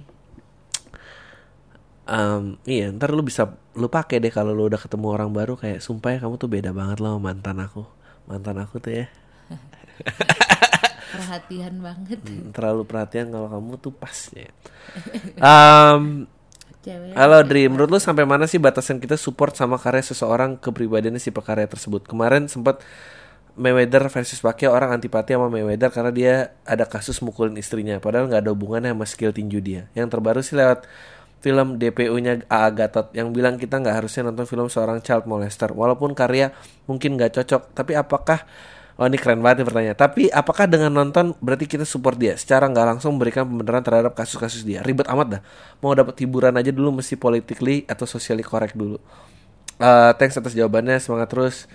[2.08, 5.84] em, iya ntar lu bisa lu pakai deh kalau lu udah ketemu orang baru kayak
[5.84, 7.84] sumpah ya kamu tuh beda banget loh sama mantan aku.
[8.24, 9.06] Mantan aku tuh ya.
[11.08, 12.20] Perhatian banget.
[12.20, 14.50] Hmm, terlalu perhatian kalau kamu tuh pas ya.
[16.78, 17.12] Cewek.
[17.16, 21.34] Halo Dri, menurut lu sampai mana sih batasan kita support sama karya seseorang kepribadiannya si
[21.34, 22.06] pekarya tersebut?
[22.06, 22.80] Kemarin sempat
[23.58, 28.46] Mayweather versus Pacquiao orang antipati sama Mayweather karena dia ada kasus mukulin istrinya, padahal nggak
[28.46, 29.90] ada hubungannya sama skill tinju dia.
[29.98, 30.86] Yang terbaru sih lewat
[31.38, 32.70] film DPU-nya A.A.
[32.74, 36.50] Gatot yang bilang kita nggak harusnya nonton film seorang child molester, walaupun karya
[36.90, 38.42] mungkin nggak cocok, tapi apakah
[38.98, 39.94] Oh ini keren banget pertanyaan.
[39.94, 42.34] Tapi apakah dengan nonton berarti kita support dia?
[42.34, 44.82] Secara nggak langsung memberikan pembenaran terhadap kasus-kasus dia.
[44.82, 45.42] Ribet amat dah.
[45.78, 48.98] Mau dapat hiburan aja dulu mesti politically atau socially correct dulu.
[49.78, 50.98] Eh, thanks atas jawabannya.
[50.98, 51.70] Semangat terus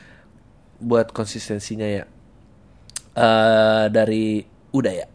[0.84, 2.04] buat konsistensinya ya.
[3.16, 4.44] Eh dari
[4.76, 5.08] udah ya.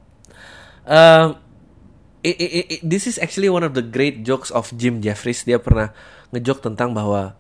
[2.35, 5.47] Um, i- i- i- this is actually one of the great jokes of Jim Jeffries.
[5.49, 5.93] Dia pernah
[6.35, 7.33] ngejok tentang bahwa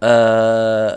[0.00, 0.92] eh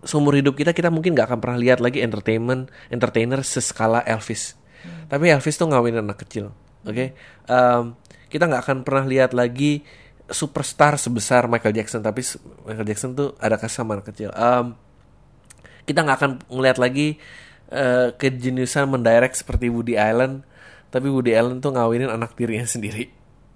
[0.00, 4.56] seumur hidup kita kita mungkin nggak akan pernah lihat lagi entertainment entertainer seskala Elvis.
[5.10, 6.54] Tapi Elvis tuh ngawinin anak kecil,
[6.86, 7.12] oke?
[7.48, 7.84] Em,
[8.30, 9.82] kita nggak akan pernah lihat lagi
[10.28, 12.00] superstar sebesar Michael Jackson.
[12.00, 12.24] Tapi
[12.64, 14.30] Michael Jackson tuh ada kasih sama anak kecil.
[14.32, 14.76] Em,
[15.84, 17.18] kita nggak akan ngeliat lagi
[17.68, 20.40] eh, kejeniusan mendirect seperti Woody Allen.
[20.88, 23.08] Tapi Woody Allen tuh ngawinin anak tirinya sendiri.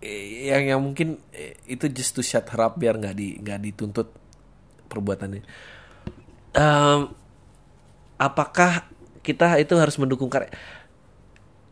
[0.02, 3.58] Eh, Yang yang mungkin eh, itu just to shut her up biar nggak di nggak
[3.62, 4.08] dituntut
[4.90, 5.42] perbuatannya.
[6.52, 7.00] Em,
[8.20, 8.84] apakah
[9.24, 10.52] kita itu harus mendukung karya?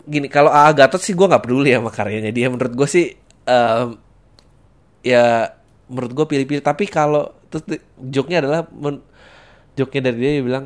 [0.08, 0.72] Gini, kalau A.A.
[0.72, 2.48] Gatot sih gue nggak peduli sama karyanya dia.
[2.48, 3.06] Menurut gue sih,
[3.44, 3.88] em,
[5.04, 5.52] ya
[5.90, 6.64] menurut gue pilih-pilih.
[6.64, 7.66] Tapi kalau terus
[8.00, 9.04] joke-nya adalah, men,
[9.76, 10.64] joke-nya dari dia, dia bilang,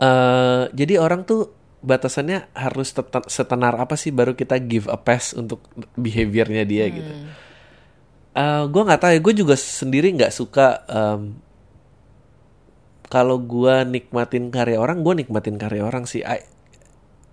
[0.00, 1.48] eh jadi orang tuh
[1.80, 2.92] batasannya harus
[3.26, 5.64] setenar apa sih baru kita give a pass untuk
[5.96, 7.12] behaviornya dia gitu.
[8.30, 11.34] Eh gue nggak tahu ya, gue juga sendiri nggak suka em,
[13.10, 16.22] kalau gua nikmatin karya orang, gue nikmatin karya orang sih.
[16.22, 16.46] I-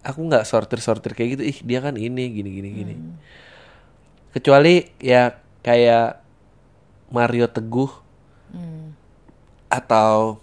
[0.02, 1.44] aku nggak sortir-sortir kayak gitu.
[1.46, 2.96] Ih dia kan ini gini gini gini.
[4.34, 6.24] Kecuali ya kayak
[7.14, 7.92] Mario Teguh
[8.48, 8.96] Hmm.
[9.68, 10.40] atau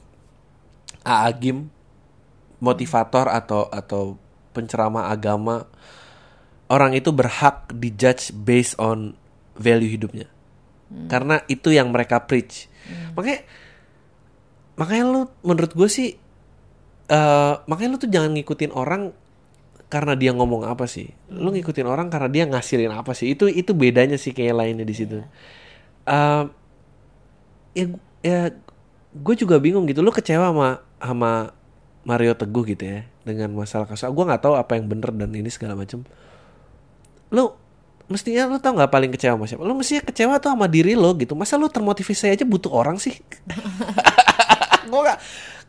[1.02, 1.72] A Agim
[2.64, 4.16] motivator atau atau
[4.56, 5.68] penceramah agama
[6.72, 9.12] orang itu berhak dijudge based on
[9.54, 10.26] value hidupnya.
[11.10, 12.70] Karena itu yang mereka preach.
[13.18, 13.44] Makanya
[14.74, 16.08] makanya lu menurut gue sih
[17.04, 19.12] eh makanya lu tuh jangan ngikutin orang
[19.92, 21.12] karena dia ngomong apa sih.
[21.30, 23.34] Lu ngikutin orang karena dia ngasilin apa sih.
[23.34, 25.22] Itu itu bedanya sih kayak lainnya di situ.
[26.04, 26.42] Eh,
[27.74, 27.84] ya
[28.24, 28.40] ya
[29.14, 30.02] gue juga bingung gitu.
[30.02, 31.32] Lu kecewa sama sama
[32.04, 34.06] Mario Teguh gitu ya dengan masalah kasus.
[34.08, 36.04] Gue nggak tahu apa yang bener dan ini segala macam
[37.34, 37.50] lu
[38.04, 39.62] mestinya lu tau nggak paling kecewa sama siapa?
[39.64, 41.32] Lu mestinya kecewa tuh sama diri lo gitu.
[41.32, 43.16] Masa lu termotivasi aja butuh orang sih?
[44.90, 45.18] Gue nggak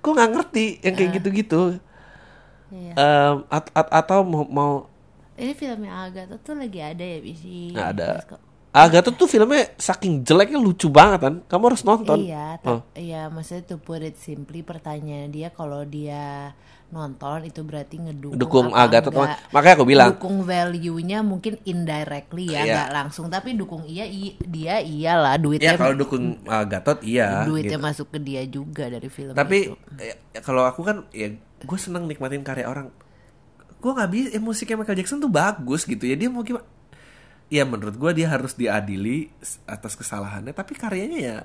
[0.05, 1.61] gue nggak ngerti yang kayak gitu-gitu.
[2.69, 2.93] Iya.
[2.93, 4.71] Em, at- at- atau mau, mau
[5.35, 8.07] Ini filmnya Agatha tuh lagi ada ya di Nggak ada.
[8.75, 12.83] Agatha tuh filmnya saking jeleknya lucu banget kan kamu harus nonton Iya, Oh.
[12.91, 16.51] iya maksudnya to put it simply pertanyaan dia kalau dia
[16.85, 19.25] nonton itu berarti ngedukung Dukung Agatha tuh.
[19.49, 20.09] Makanya aku bilang.
[20.11, 22.73] dukung value-nya mungkin indirectly ya Iya.
[22.77, 27.79] nggak langsung tapi dukung iya i- dia iyalah duitnya ya kalau dukung Gatot iya duitnya
[27.79, 27.85] gitu.
[27.85, 29.75] masuk ke dia juga dari film tapi itu.
[29.97, 32.91] ya, ya, kalau aku kan ya gue seneng nikmatin karya orang
[33.75, 36.65] gue nggak bisa ya, musiknya Michael Jackson tuh bagus gitu ya dia mau gimana
[37.47, 39.29] ya menurut gue dia harus diadili
[39.65, 41.37] atas kesalahannya tapi karyanya ya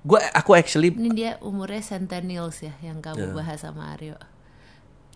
[0.00, 4.16] gue aku actually Ini dia umurnya centennials ya yang kamu bahas sama Aryo.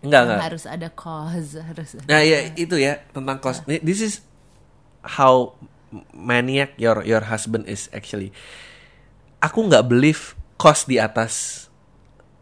[0.05, 1.97] enggak enggak harus ada cause harus.
[2.05, 3.65] Nah ya itu ya tentang cost.
[3.65, 4.15] Ini- This is
[5.01, 5.57] how
[6.12, 8.29] maniac your your husband is actually.
[9.41, 11.67] Aku nggak believe cost di atas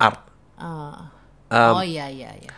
[0.02, 0.26] art.
[0.58, 1.06] Oh,
[1.52, 2.50] Um, oh iya iya iya.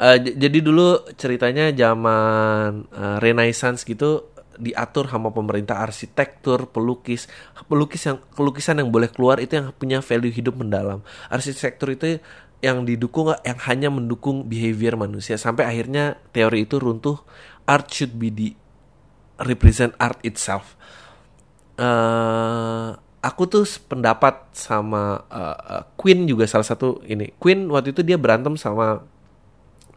[0.00, 4.28] J- jadi dulu ceritanya zaman eh, Renaissance gitu
[4.58, 7.26] diatur sama pemerintah arsitektur, pelukis,
[7.66, 11.00] pelukis yang pelukisan yang boleh keluar itu yang punya value hidup mendalam.
[11.32, 12.20] Arsitektur itu
[12.62, 17.18] yang didukung yang hanya mendukung behavior manusia sampai akhirnya teori itu runtuh.
[17.64, 18.52] Art should be the
[19.42, 20.76] represent art itself.
[21.78, 22.88] eh
[23.22, 27.32] aku tuh pendapat sama eh, Queen juga salah satu ini.
[27.38, 29.04] Queen waktu itu dia berantem sama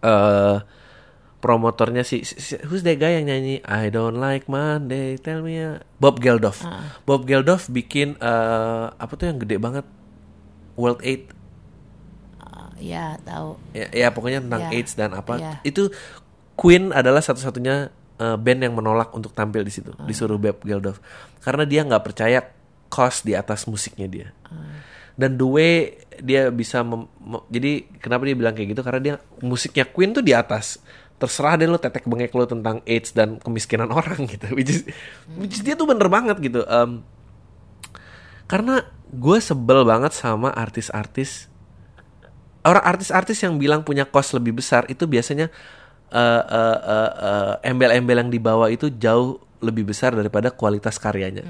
[0.05, 0.57] eh
[1.37, 3.61] promotornya si, si- who's that guy yang nyanyi?
[3.61, 6.61] I don't like Monday tell me ya Bob Geldof.
[7.03, 9.85] Bob Geldof bikin eh apa tuh yang gede banget?
[10.73, 11.29] World Aid.
[12.41, 13.55] Oh, ya tahu.
[13.71, 14.69] ya, ya pokoknya tentang Ya.
[14.73, 15.33] AIDS dan apa.
[15.35, 15.53] Ya.
[15.61, 15.89] itu
[16.55, 20.97] Queen adalah satu-satunya eh, band yang menolak untuk tampil di situ disuruh Bob Geldof.
[21.39, 22.41] Karena dia nggak percaya
[22.85, 24.27] cost di atas musiknya dia
[25.16, 26.84] dan the way dia bisa
[27.51, 28.82] jadi kenapa dia bilang kayak gitu?
[28.84, 30.80] Karena dia musiknya Queen tuh di atas.
[31.16, 34.51] Terserah deh lo tetek bengek lo tentang AIDS dan kemiskinan orang gitu.
[34.51, 34.82] Which is,
[35.39, 36.68] which is dia tuh bener banget gitu.
[36.68, 37.03] Em,
[38.45, 41.47] karena gue sebel banget sama artis-artis
[42.66, 45.53] orang artis-artis yang bilang punya cost lebih besar itu biasanya
[46.09, 51.45] eh, eh, eh, eh, embel-embel yang dibawa itu jauh lebih besar daripada kualitas karyanya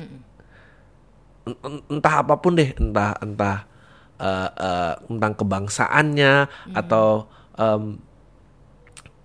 [1.89, 3.69] entah apa pun deh entah entah
[4.17, 6.33] eh, eh, tentang kebangsaannya
[6.73, 7.83] atau em,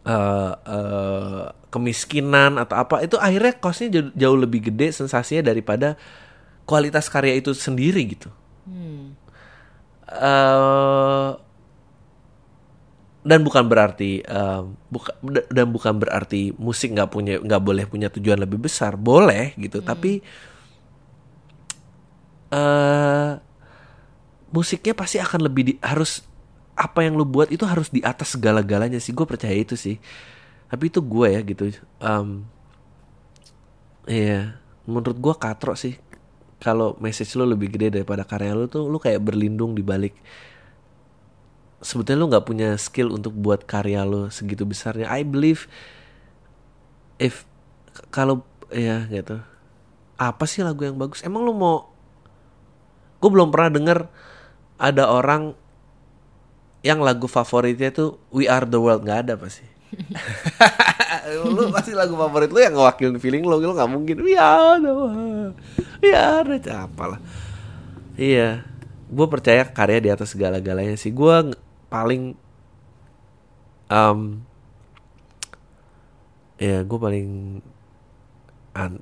[0.05, 5.95] eh, eh, kemiskinan atau apa itu akhirnya costnya jauh, jauh lebih gede sensasinya daripada
[6.69, 8.29] kualitas karya itu sendiri gitu.
[8.69, 9.17] Hmm.
[10.11, 11.31] eh
[13.21, 15.13] dan bukan berarti em, buka,
[15.53, 20.25] dan bukan berarti musik nggak punya nggak boleh punya tujuan lebih besar boleh gitu tapi
[22.51, 23.31] eh
[24.51, 26.27] musiknya pasti akan lebih di, harus
[26.75, 29.15] apa yang lu buat itu harus di atas segala-galanya sih.
[29.15, 29.97] Gue percaya itu sih.
[30.71, 31.63] Tapi itu gue ya gitu.
[32.01, 32.29] Em,
[34.09, 34.59] iya.
[34.87, 35.99] Menurut gue katro sih.
[36.61, 40.17] Kalau message lu lebih gede daripada karya lu tuh lu kayak berlindung di balik.
[41.81, 45.09] Sebetulnya lu nggak punya skill untuk buat karya lu segitu besarnya.
[45.09, 45.69] I believe
[47.21, 47.45] if
[48.13, 49.41] kalau ya gitu.
[50.21, 51.25] Apa sih lagu yang bagus?
[51.25, 51.89] Emang lu mau
[53.21, 53.99] gue belum pernah denger
[54.81, 55.53] ada orang
[56.81, 59.05] yang lagu favoritnya tuh We Are the World.
[59.05, 59.69] Nggak ada pasti.
[61.45, 64.17] Lu pasti lagu favorit lu yang ngewakilin feeling lu lu nggak mungkin.
[64.25, 65.55] We Are the World.
[66.01, 67.21] We Are the apalah.
[68.17, 68.65] Iya.
[69.13, 71.13] Gue percaya karya di atas segala-galanya sih.
[71.13, 71.59] Gue ng-
[71.91, 72.39] paling
[73.91, 74.41] um,
[76.57, 77.29] ya gue paling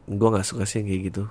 [0.08, 1.24] gue nggak suka sih yang kayak gitu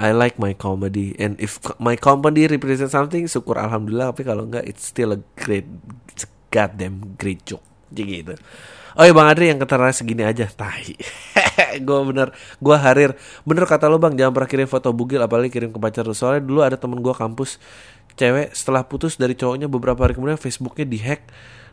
[0.00, 1.12] I like my comedy.
[1.20, 4.16] And if my comedy represent something syukur alhamdulillah.
[4.16, 5.68] Tapi kalau enggak it's still a great
[6.08, 7.64] it's a goddamn great joke.
[7.92, 8.34] Jadi gitu.
[8.92, 10.44] Oh iya Bang Adri yang ketara segini aja.
[10.48, 10.96] Tahi
[11.86, 13.16] Gue bener Gue harir.
[13.48, 16.12] Bener kata lo bang Jangan pernah kirim foto bugil Apalagi kirim ke pacar lo.
[16.12, 17.56] Soalnya dulu ada temen gue kampus
[18.20, 21.24] Cewek setelah putus dari cowoknya Beberapa hari kemudian Facebooknya dihack.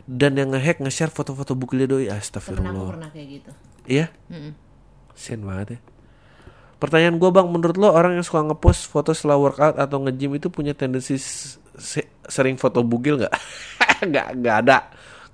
[0.08, 2.08] Dan yang ngehack nge-share foto-foto bugilnya doi.
[2.08, 2.88] Aku Astagfirullah.
[2.88, 3.50] pernah kayak gitu.
[3.84, 4.06] Iya?
[4.32, 4.56] Mm-mm.
[5.12, 5.89] Sen banget ya
[6.80, 10.48] Pertanyaan gue bang Menurut lo orang yang suka ngepost foto setelah workout Atau nge-gym itu
[10.48, 13.34] punya tendensi se- Sering foto bugil gak?
[14.14, 14.78] gak, gak ada.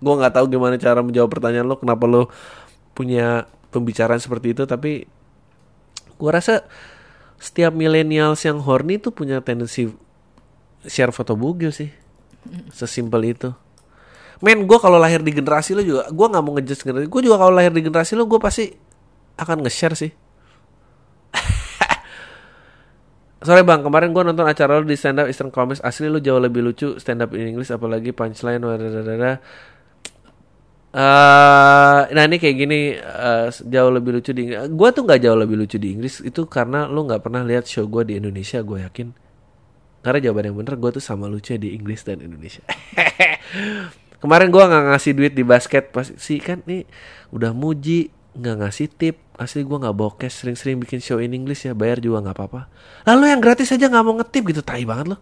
[0.03, 2.27] Gue gak tahu gimana cara menjawab pertanyaan lo Kenapa lo
[2.93, 5.07] punya pembicaraan seperti itu Tapi
[6.19, 6.67] gue rasa
[7.39, 9.87] Setiap millennials yang horny tuh punya tendensi
[10.87, 11.91] Share foto bugil sih.
[12.71, 13.51] Sesimpel itu.
[14.39, 17.39] Men gue kalau lahir di generasi lo juga Gue gak mau ngejudge generasi Gue juga
[17.39, 18.69] kalau lahir di generasi lo Gue pasti
[19.37, 20.13] akan nge-share sih
[23.37, 25.85] Sorry bang, kemarin gue nonton acara lo di stand up Eastern Comics.
[25.85, 29.45] Asli lo jauh lebih lucu stand up in English Apalagi punchline wadadadada.
[30.97, 35.37] Eh, Nah ini kayak gini eh, Jauh lebih lucu di Inggris Gue tuh gak jauh
[35.37, 38.81] lebih lucu di Inggris Itu karena lo gak pernah lihat show gue di Indonesia Gue
[38.81, 39.13] yakin.
[40.01, 42.65] Karena jawaban yang bener Gue tuh sama lucu di Inggris dan Indonesia.
[44.17, 45.93] Kemarin gue nggak ngasih duit di basket.
[45.93, 46.89] Pas sih kan nih
[47.31, 51.73] udah muji nggak ngasih tip asli gue nggak cash sering-sering bikin show in English ya
[51.73, 52.61] bayar juga nggak apa-apa.
[53.09, 55.21] Lalu yang gratis aja nggak mau ngetip gitu tai banget loh.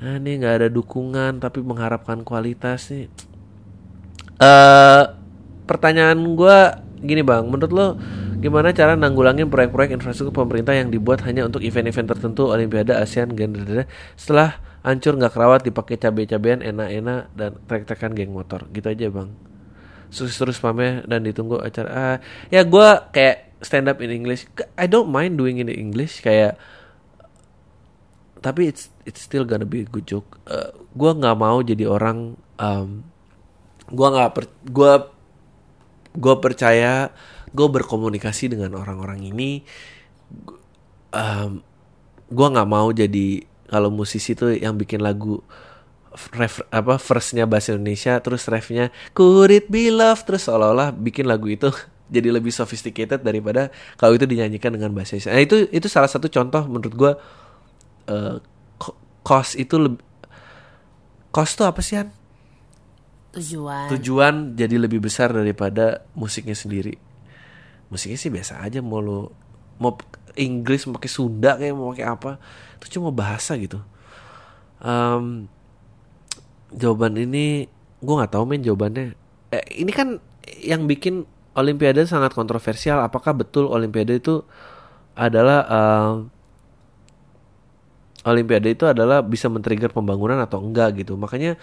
[0.00, 3.08] Nah, ini nggak ada dukungan tapi mengharapkan kualitas nih.
[4.40, 5.04] Eh
[5.64, 6.58] pertanyaan gue
[7.04, 7.44] gini bang.
[7.48, 7.86] Menurut lo
[8.38, 13.58] gimana cara nanggulangin proyek-proyek infrastruktur pemerintah yang dibuat hanya untuk event-event tertentu Olimpiade ASEAN Games
[14.14, 18.68] setelah hancur nggak kerawat dipakai cabai-cabean enak-enak dan trek-trekan geng motor?
[18.70, 19.47] Gitu aja bang
[20.08, 21.88] sukses terus pamnya dan ditunggu acara.
[21.90, 22.16] Ah,
[22.48, 24.46] ya gue kayak stand up in English.
[24.78, 26.56] I don't mind doing in English kayak
[28.38, 30.38] tapi it's it's still gonna be a good joke.
[30.46, 33.02] Eh, gue nggak mau jadi orang um,
[33.88, 34.92] gue nggak per, gue
[36.18, 37.10] gue percaya
[37.50, 39.64] gue berkomunikasi dengan orang-orang ini.
[41.08, 41.64] Um,
[42.28, 45.40] gue nggak mau jadi kalau musisi tuh yang bikin lagu
[46.34, 51.46] ref apa verse-nya bahasa Indonesia terus refnya could it be love terus seolah-olah bikin lagu
[51.48, 51.70] itu
[52.14, 53.68] jadi lebih sophisticated daripada
[54.00, 55.32] kalau itu dinyanyikan dengan bahasa Indonesia.
[55.36, 57.12] Nah, itu itu salah satu contoh menurut gue
[58.08, 58.36] eh,
[58.80, 60.02] co- cost itu lebih
[61.32, 62.08] cost tuh apa sih Han?
[63.36, 66.96] Tujuan tujuan jadi lebih besar daripada musiknya sendiri.
[67.88, 69.32] Musiknya sih biasa aja mau lo
[69.80, 69.96] mau
[70.38, 72.32] Inggris mau pakai Sunda kayak mau pakai apa
[72.80, 73.80] itu cuma bahasa gitu.
[74.78, 75.48] Em,
[76.74, 77.66] jawaban ini
[77.98, 79.16] gue nggak tahu men jawabannya.
[79.54, 80.20] Eh, ini kan
[80.60, 81.24] yang bikin
[81.58, 83.02] Olimpiade sangat kontroversial.
[83.02, 84.46] Apakah betul Olimpiade itu
[85.18, 86.30] adalah em,
[88.22, 91.18] Olimpiade itu adalah bisa men-trigger pembangunan atau enggak gitu.
[91.18, 91.58] Makanya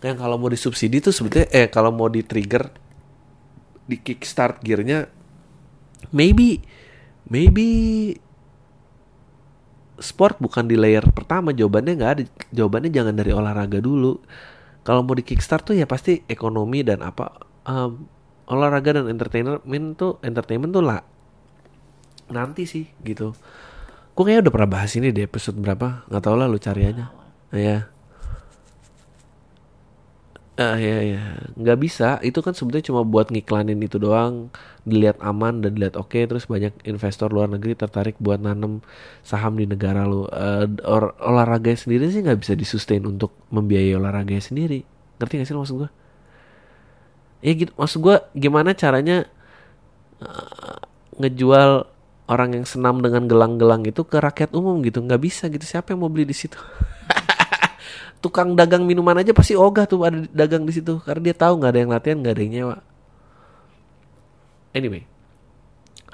[0.00, 2.68] yang kalau mau disubsidi tuh sebetulnya eh kalau mau di-trigger
[3.86, 5.08] di kickstart gearnya
[6.14, 6.62] maybe
[7.26, 7.66] maybe
[9.98, 12.22] sport bukan di layer pertama jawabannya nggak ada.
[12.52, 14.20] Jawabannya jangan dari olahraga dulu.
[14.86, 18.06] Kalau mau di kickstart tuh ya pasti ekonomi dan apa um,
[18.46, 21.02] olahraga dan entertainment tuh entertainment tuh lah.
[22.30, 23.34] Nanti sih gitu.
[24.16, 26.06] Gue kayaknya udah pernah bahas ini di episode berapa?
[26.08, 27.10] Nggak tau lah lu cari aja.
[27.50, 27.95] Ya
[30.56, 31.20] Ah ya ya,
[31.60, 32.16] nggak bisa.
[32.24, 34.48] Itu kan sebetulnya cuma buat ngiklanin itu doang,
[34.88, 38.80] dilihat aman dan dilihat oke, terus banyak investor luar negeri tertarik buat nanam
[39.20, 40.24] saham di negara lu.
[40.32, 44.80] Eh, or- olahraga sendiri sih nggak bisa disustain untuk membiayai olahraga sendiri.
[45.20, 45.90] Ngerti gak sih lo maksud gua?
[47.44, 49.28] Ya gitu, maksud gua gimana caranya
[50.22, 50.78] eh,
[51.20, 51.86] ngejual
[52.26, 55.00] orang yang senam dengan gelang-gelang itu ke rakyat umum gitu?
[55.04, 55.64] Nggak bisa gitu.
[55.64, 56.58] Siapa yang mau beli di situ?
[58.20, 60.98] tukang dagang minuman aja pasti ogah tuh ada dagang di situ.
[61.02, 62.76] Karena dia tahu nggak ada yang latihan nggak ada yang nyewa.
[64.76, 65.02] Anyway.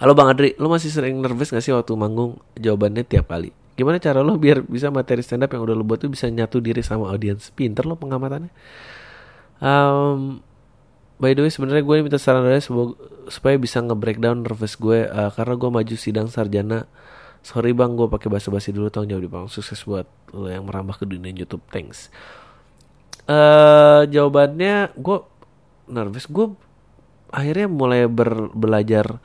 [0.03, 2.43] Halo bang Adri lu masih sering nervous gak sih waktu manggung?
[2.59, 3.55] Jawabannya tiap kali.
[3.79, 6.59] Gimana cara lo biar bisa materi stand up yang udah lo buat tuh bisa nyatu
[6.59, 8.51] diri sama audiens pinter lo pengamatannya.
[9.63, 10.43] Um,
[11.23, 12.59] by the way sebenarnya gue minta saran dari
[13.31, 16.91] supaya bisa nge-breakdown nervous gue uh, karena gue maju sidang sarjana
[17.43, 19.45] sorry bang gue pakai bahasa basi dulu tolong jawab di bang.
[19.51, 22.09] Sukses buat lo yang merambah ke dunia YouTube thanks.
[23.27, 25.19] Eh jawabannya gue
[25.91, 26.27] nervous.
[26.31, 26.55] Gue
[27.35, 29.19] akhirnya mulai ber- belajar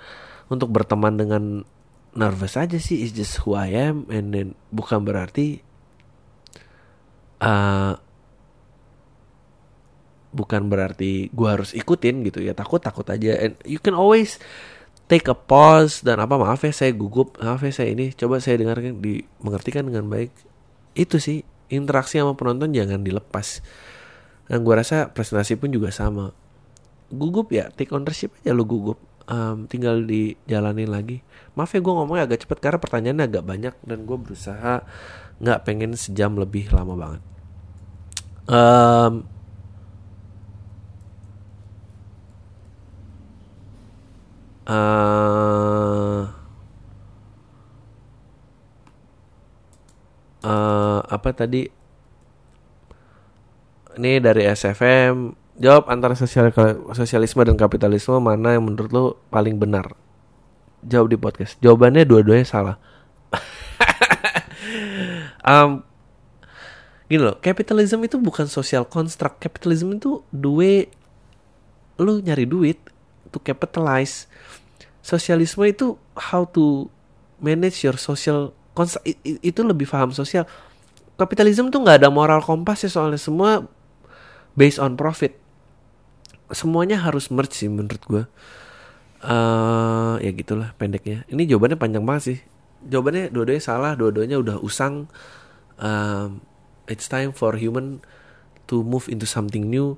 [0.49, 1.43] untuk berteman dengan
[2.17, 3.05] nervous aja sih.
[3.05, 5.61] It's just who I am and then bukan berarti
[7.37, 7.93] eh
[10.33, 12.57] bukan berarti gue harus ikutin gitu ya.
[12.57, 13.37] Takut takut aja.
[13.37, 14.41] And you can always
[15.07, 18.59] take a pause dan apa maaf ya saya gugup maaf ya saya ini coba saya
[18.59, 20.31] dengarkan di mengertikan dengan baik
[20.95, 23.63] itu sih interaksi sama penonton jangan dilepas
[24.47, 26.31] Dan gue rasa presentasi pun juga sama.
[27.11, 28.95] Gugup ya, take ownership aja lu gugup.
[29.27, 31.19] Um, tinggal dijalanin lagi.
[31.59, 34.87] Maaf ya gue ngomongnya agak cepet karena pertanyaannya agak banyak dan gue berusaha
[35.43, 37.21] nggak pengen sejam lebih lama banget.
[38.47, 39.27] Um,
[44.67, 46.21] uh,
[50.43, 51.71] uh, apa tadi?
[53.97, 56.53] Ini dari SFM jawab antara sosial
[56.93, 59.89] sosialisme dan kapitalisme mana yang menurut lo paling benar?
[60.85, 61.57] Jawab di podcast.
[61.63, 62.77] Jawabannya dua-duanya salah.
[65.49, 65.81] um,
[67.09, 69.41] gini loh, capitalism itu bukan social construct.
[69.41, 70.93] Capitalism itu duit
[71.97, 72.77] lu nyari duit
[73.31, 74.27] to capitalize.
[75.03, 76.91] Sosialisme itu how to
[77.39, 78.51] manage your social.
[79.23, 80.45] Itu lebih paham sosial.
[81.17, 83.65] Kapitalisme tuh nggak ada moral kompas ya soalnya semua
[84.53, 85.33] based on profit.
[86.53, 88.23] Semuanya harus merge sih menurut gue.
[89.25, 91.25] Uh, ya gitulah pendeknya.
[91.25, 92.39] Ini jawabannya panjang banget sih.
[92.85, 95.09] Jawabannya dua-duanya salah, dua-duanya udah usang.
[95.81, 96.41] Um,
[96.85, 98.01] it's time for human
[98.69, 99.97] to move into something new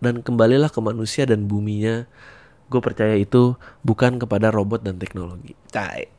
[0.00, 2.08] dan kembalilah ke manusia dan buminya.
[2.70, 5.58] Gue percaya itu bukan kepada robot dan teknologi.
[5.74, 6.06] Cai.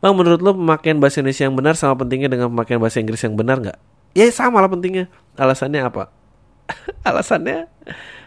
[0.00, 3.36] Bang, menurut lo pemakaian bahasa Indonesia yang benar sama pentingnya dengan pemakaian bahasa Inggris yang
[3.36, 3.78] benar nggak?
[4.16, 5.12] Ya sama lah pentingnya.
[5.36, 6.08] Alasannya apa?
[7.08, 7.68] Alasannya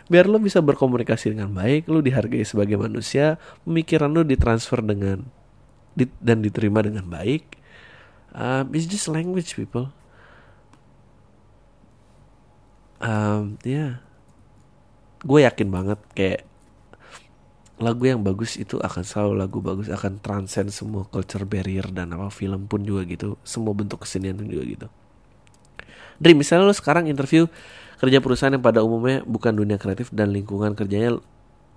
[0.07, 3.35] biar lo bisa berkomunikasi dengan baik, lo dihargai sebagai manusia,
[3.67, 5.27] pemikiran lo ditransfer dengan
[5.93, 7.59] di, dan diterima dengan baik.
[8.31, 9.91] Um, it's just language, people.
[13.01, 14.06] Um, yeah.
[15.27, 16.47] Gue yakin banget kayak
[17.77, 22.31] lagu yang bagus itu akan selalu lagu bagus akan transcend semua culture barrier dan apa
[22.31, 24.87] film pun juga gitu semua bentuk kesenian pun juga gitu
[26.17, 27.45] Dream misalnya lo sekarang interview
[28.01, 31.21] kerja perusahaan yang pada umumnya bukan dunia kreatif dan lingkungan kerjanya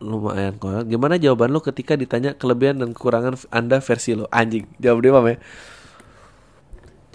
[0.00, 0.88] lumayan kok.
[0.88, 4.24] Gimana jawaban lo ketika ditanya kelebihan dan kekurangan Anda versi lo?
[4.32, 5.36] Anjing, jawab dia ya.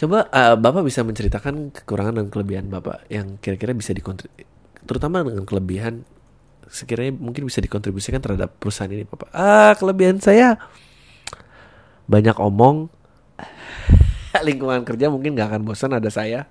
[0.05, 4.53] Coba uh, Bapak bisa menceritakan kekurangan dan kelebihan Bapak yang kira-kira bisa dikontribusi
[4.85, 6.05] terutama dengan kelebihan
[6.69, 9.29] sekiranya mungkin bisa dikontribusikan terhadap perusahaan ini Bapak.
[9.31, 10.57] Ah, kelebihan saya
[12.09, 12.89] banyak omong.
[14.47, 16.49] Lingkungan kerja mungkin nggak akan bosan ada saya.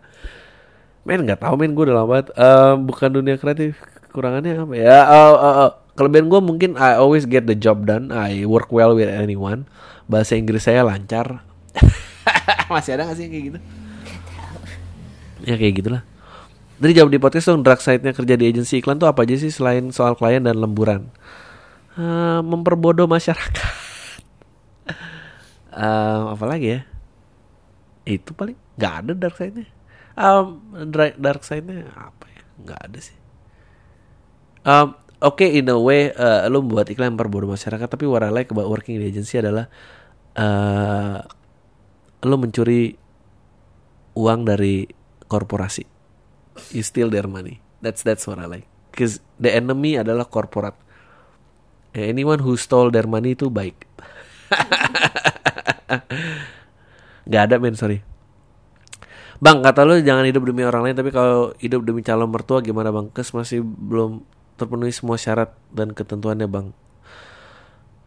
[1.04, 3.76] Men nggak tahu men gue udah lama uh, bukan dunia kreatif
[4.08, 4.98] kekurangannya apa ya?
[5.04, 8.08] Uh, uh, uh, kelebihan gue mungkin I always get the job done.
[8.08, 9.68] I work well with anyone.
[10.08, 11.44] Bahasa Inggris saya lancar.
[12.72, 13.58] Masih ada gak sih kayak gitu?
[15.44, 16.13] Ya kayak gitulah
[16.78, 19.50] dari jawab di podcast dong drag side-nya kerja di agensi iklan tuh apa aja sih
[19.50, 21.10] selain soal klien dan lemburan?
[21.94, 23.54] Uh, memperbodoh masyarakat.
[25.74, 26.80] Uh, apa lagi ya?
[28.06, 29.66] Itu paling nggak ada dark side-nya
[30.18, 30.62] um,
[31.18, 32.42] dark side-nya apa ya?
[32.62, 33.18] Nggak ada sih.
[34.64, 38.32] Um, oke okay, in a way uh, lo buat iklan perbodoh masyarakat tapi what I
[38.32, 39.68] like about working di agency adalah
[40.40, 41.20] uh,
[42.24, 42.96] lo mencuri
[44.16, 44.88] uang dari
[45.28, 45.93] korporasi
[46.70, 50.74] you steal their money that's that's what I like cause the enemy adalah korporat
[51.94, 53.86] anyone who stole their money itu baik
[57.28, 58.02] nggak ada men sorry
[59.42, 62.94] Bang, kata lu jangan hidup demi orang lain, tapi kalau hidup demi calon mertua gimana
[62.94, 63.10] bang?
[63.12, 64.24] Kes masih belum
[64.56, 66.70] terpenuhi semua syarat dan ketentuannya bang.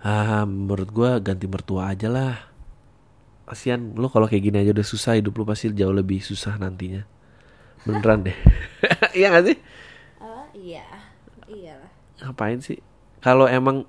[0.02, 2.48] Ah, menurut gua ganti mertua aja lah.
[3.46, 7.06] Kasian lu kalau kayak gini aja udah susah, hidup lu pasti jauh lebih susah nantinya.
[7.88, 8.38] Beneran deh.
[9.18, 9.58] iya gak sih?
[10.20, 10.86] Oh iya,
[11.48, 11.92] iyalah.
[12.20, 12.78] Ngapain sih?
[13.24, 13.88] Kalau emang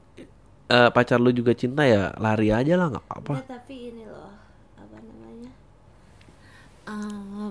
[0.71, 3.35] uh, pacar lu juga cinta ya lari aja lah nggak apa-apa.
[3.43, 4.39] Ya, tapi ini loh
[6.89, 7.51] uh,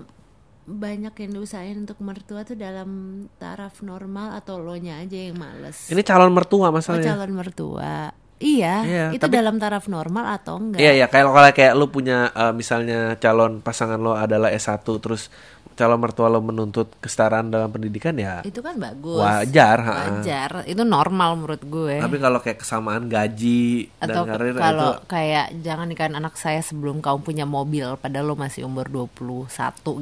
[0.68, 5.88] banyak yang diusahain untuk mertua tuh dalam taraf normal atau lo nya aja yang males.
[5.88, 7.08] Ini calon mertua masalahnya.
[7.08, 8.12] Oh, calon mertua.
[8.38, 10.78] Iya, iya itu tapi, dalam taraf normal atau enggak?
[10.78, 15.34] Iya, iya, kayak kalau kayak lu punya uh, misalnya calon pasangan lo adalah S1 terus
[15.78, 19.22] calon mertua lo menuntut kesetaraan dalam pendidikan ya itu kan bagus.
[19.22, 20.50] wajar wajar.
[20.52, 20.62] Ha.
[20.66, 22.02] itu normal menurut gue.
[22.02, 25.06] Tapi kalau kayak kesamaan gaji atau dan karir kalau itu...
[25.06, 29.48] kayak jangan nikahin anak saya sebelum kamu punya mobil padahal lo masih umur 21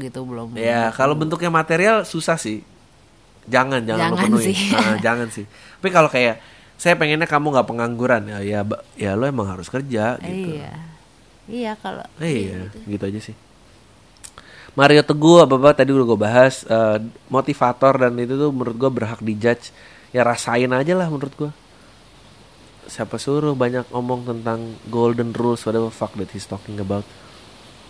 [0.07, 0.55] gitu belum.
[0.55, 2.63] Ya kalau bentuknya material susah sih.
[3.45, 4.55] Jangan jangan, jangan sih.
[4.73, 5.45] Nah, jangan sih.
[5.45, 6.41] Tapi kalau kayak
[6.75, 8.59] saya pengennya kamu nggak pengangguran ya ya
[8.97, 10.59] ya lo emang harus kerja gitu.
[10.59, 10.73] Iya.
[11.45, 12.77] Iya kalau iya gitu.
[12.89, 13.35] gitu aja sih
[14.75, 16.99] Mario Teguh apa apa tadi udah gue bahas uh,
[17.31, 19.71] motivator dan itu tuh menurut gue berhak dijudge.
[20.11, 21.51] Ya rasain aja lah menurut gue
[22.85, 27.03] siapa suruh banyak omong tentang golden rules whatever fuck that he's talking about.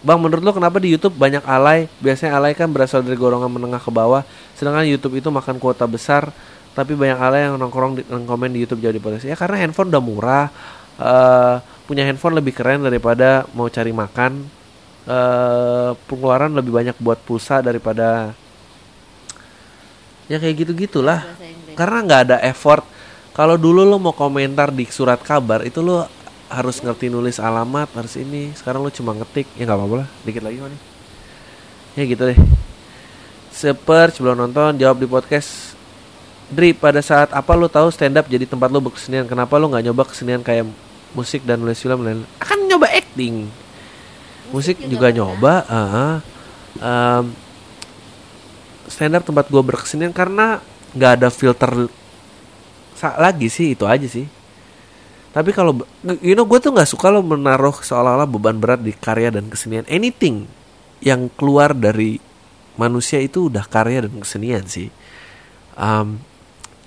[0.06, 1.90] Bang, menurut lo kenapa di YouTube banyak alay?
[1.98, 4.22] Biasanya alay kan berasal dari golongan menengah ke bawah,
[4.54, 6.30] sedangkan YouTube itu makan kuota besar,
[6.78, 9.26] tapi banyak alay yang nongkrong di komen di YouTube jadi potensi.
[9.26, 10.46] Ya karena handphone udah murah,
[11.02, 11.58] uh,
[11.90, 14.46] punya handphone lebih keren daripada mau cari makan,
[15.06, 18.34] uh, pengeluaran lebih banyak buat pulsa daripada
[20.26, 21.24] ya kayak gitu gitulah.
[21.78, 22.84] Karena nggak ada effort.
[23.36, 26.08] Kalau dulu lo mau komentar di surat kabar itu lo
[26.48, 28.56] harus ngerti nulis alamat harus ini.
[28.56, 30.10] Sekarang lu cuma ngetik ya nggak apa-apa lah.
[30.24, 30.82] Dikit lagi nih
[31.96, 32.40] ya gitu deh.
[33.56, 35.74] Seper sebelum nonton jawab di podcast.
[36.46, 39.26] Dri pada saat apa lu tahu stand up jadi tempat lu berkesenian?
[39.26, 40.70] Kenapa lu nggak nyoba kesenian kayak
[41.18, 43.50] musik dan nulis film dan akan nyoba acting
[44.56, 46.16] musik, juga, nyoba uh -huh.
[46.80, 47.26] um,
[49.20, 50.64] tempat gua berkesenian karena
[50.96, 51.92] nggak ada filter
[53.20, 54.26] lagi sih itu aja sih
[55.36, 55.84] tapi kalau
[56.24, 59.84] you know gue tuh nggak suka lo menaruh seolah-olah beban berat di karya dan kesenian.
[59.92, 60.48] Anything
[61.04, 62.24] yang keluar dari
[62.80, 64.88] manusia itu udah karya dan kesenian sih.
[65.76, 66.24] Um,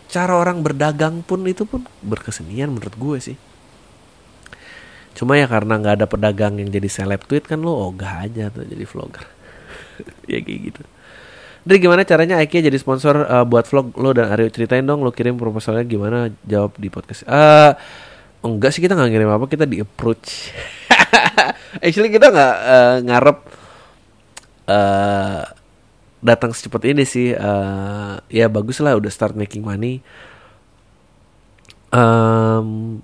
[0.08, 3.36] cara orang berdagang pun itu pun berkesenian menurut gue sih.
[5.18, 8.62] Cuma ya karena nggak ada pedagang yang jadi seleb tweet kan lo ogah aja tuh
[8.62, 9.26] jadi vlogger.
[10.30, 10.82] ya kayak gitu.
[11.66, 15.10] Dari gimana caranya Aiki jadi sponsor uh, buat vlog lo dan Aryo ceritain dong lo
[15.10, 17.26] kirim proposalnya gimana jawab di podcast.
[17.26, 17.74] Uh,
[18.42, 20.54] enggak sih kita nggak ngirim apa kita di approach
[21.84, 23.38] actually kita nggak uh, ngarep
[24.70, 25.42] uh,
[26.22, 30.02] datang secepat ini sih uh, ya bagus lah udah start making money
[31.90, 32.98] um,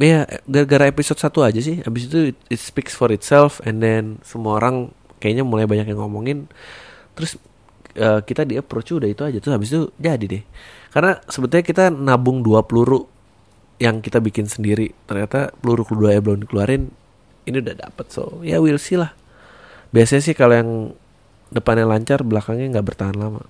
[0.00, 1.84] ya gara-gara episode satu aja sih.
[1.84, 4.90] Abis itu it, it speaks for itself and then semua orang
[5.20, 6.48] kayaknya mulai banyak yang ngomongin.
[7.12, 7.36] Terus
[8.00, 9.38] uh, kita di approach udah itu aja.
[9.38, 10.42] Tuh habis itu jadi deh.
[10.90, 13.04] Karena sebetulnya kita nabung dua peluru
[13.76, 14.90] yang kita bikin sendiri.
[15.04, 16.88] Ternyata peluru kedua ya belum dikeluarin
[17.44, 18.06] ini udah dapet.
[18.08, 19.12] So ya we'll see lah.
[19.92, 20.70] Biasanya sih kalau yang
[21.52, 23.44] depannya lancar belakangnya nggak bertahan lama.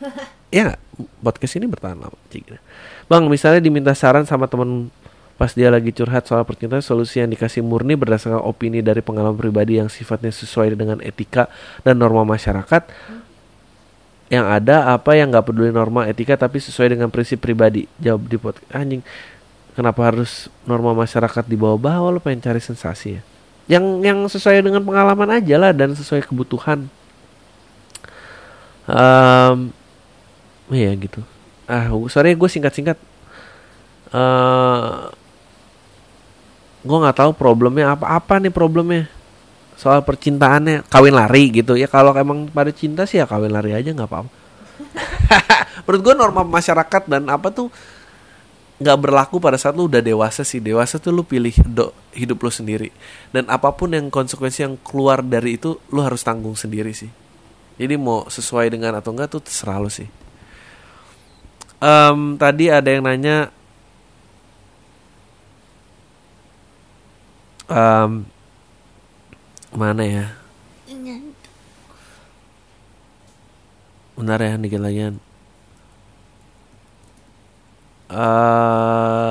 [0.50, 0.82] Ya
[1.22, 2.18] podcast ini bertahan lama
[3.10, 4.90] bang misalnya diminta saran sama temen
[5.40, 9.80] pas dia lagi curhat soal percintaan solusi yang dikasih murni berdasarkan opini dari pengalaman pribadi
[9.80, 11.48] yang sifatnya sesuai dengan etika
[11.80, 12.92] dan norma masyarakat
[14.28, 17.88] yang ada apa yang nggak peduli norma etika tapi sesuai dengan prinsip pribadi.
[17.96, 19.00] Jawab di podcast anjing
[19.72, 22.14] kenapa harus norma masyarakat di bawah-bawah?
[22.14, 23.22] Lo pengen cari sensasi ya?
[23.64, 26.84] Yang yang sesuai dengan pengalaman aja lah dan sesuai kebutuhan.
[28.84, 29.72] Um,
[30.68, 31.24] iya gitu.
[31.64, 33.00] Ah sorry gue singkat-singkat.
[34.12, 35.10] Uh,
[36.80, 39.08] gue nggak tahu problemnya apa-apa nih problemnya?
[39.76, 41.76] Soal percintaannya kawin lari gitu.
[41.76, 44.30] Ya kalau emang pada cinta sih ya kawin lari aja nggak apa-apa.
[45.84, 47.68] Menurut gue norma masyarakat dan apa tuh
[48.80, 50.60] nggak berlaku pada saat lu udah dewasa sih.
[50.60, 52.88] Dewasa tuh lu pilih do, hidup lu sendiri.
[53.32, 57.12] Dan apa pun yang konsekuensi yang keluar dari itu lu harus tanggung sendiri sih.
[57.80, 60.08] Jadi mau sesuai dengan atau enggak tuh terserah lu sih.
[61.80, 63.48] Um, tadi ada yang nanya
[67.70, 68.26] um,
[69.70, 70.26] mana ya?
[74.20, 75.16] Benar ya dikit lagi
[78.10, 79.30] uh,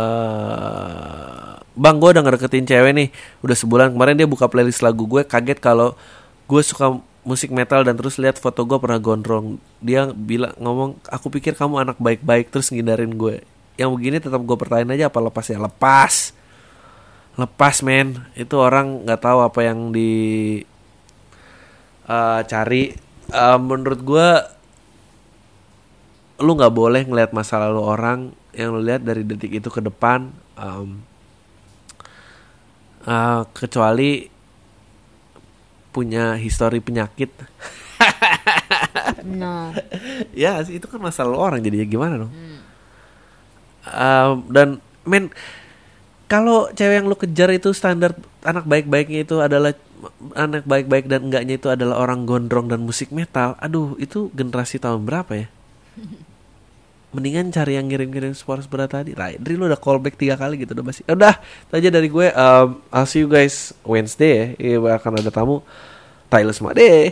[1.75, 3.11] bang gue udah ngedeketin cewek nih
[3.43, 3.93] udah sebulan.
[3.93, 5.95] Kemarin dia buka playlist lagu gue kaget kalau
[6.49, 6.97] gue suka
[7.27, 9.59] musik metal dan terus lihat foto gue pernah gondrong.
[9.83, 13.43] Dia bilang ngomong aku pikir kamu anak baik-baik terus ngindarin gue.
[13.79, 15.59] Yang begini tetap gue pertanyaan aja apa lepas ya?
[15.59, 16.33] Lepas
[17.39, 18.27] lepas men.
[18.35, 20.11] Itu orang nggak tahu apa yang di
[22.05, 22.93] uh, cari.
[23.29, 24.29] Uh, menurut gue
[26.39, 28.19] lu nggak boleh ngelihat masa lalu orang
[28.55, 30.31] yang lu lihat dari detik itu ke depan.
[30.59, 31.03] Um,
[33.07, 34.27] uh, kecuali
[35.95, 37.31] punya histori penyakit.
[39.25, 39.75] No
[40.41, 42.31] ya itu kan masalah orang jadi gimana dong?
[42.31, 42.59] Hmm.
[43.89, 44.69] um, dan
[45.03, 45.33] men
[46.29, 48.13] kalau cewek yang lu kejar itu standar
[48.45, 49.73] anak baik-baiknya itu adalah
[50.37, 55.03] anak baik-baik dan enggaknya itu adalah orang gondrong dan musik metal aduh itu generasi tahun
[55.03, 55.47] berapa ya
[57.09, 59.17] mendingan cari yang ngirim-ngirim sport berat tadi.
[59.17, 61.01] Lah, Dri lu udah callback tiga kali gitu udah masih.
[61.09, 62.27] Ya udah, itu aja dari gue.
[62.37, 64.29] Um, I'll see you guys Wednesday
[64.61, 64.77] ya.
[64.77, 65.65] Iya, akan ada tamu.
[66.29, 67.09] Tyler semua deh.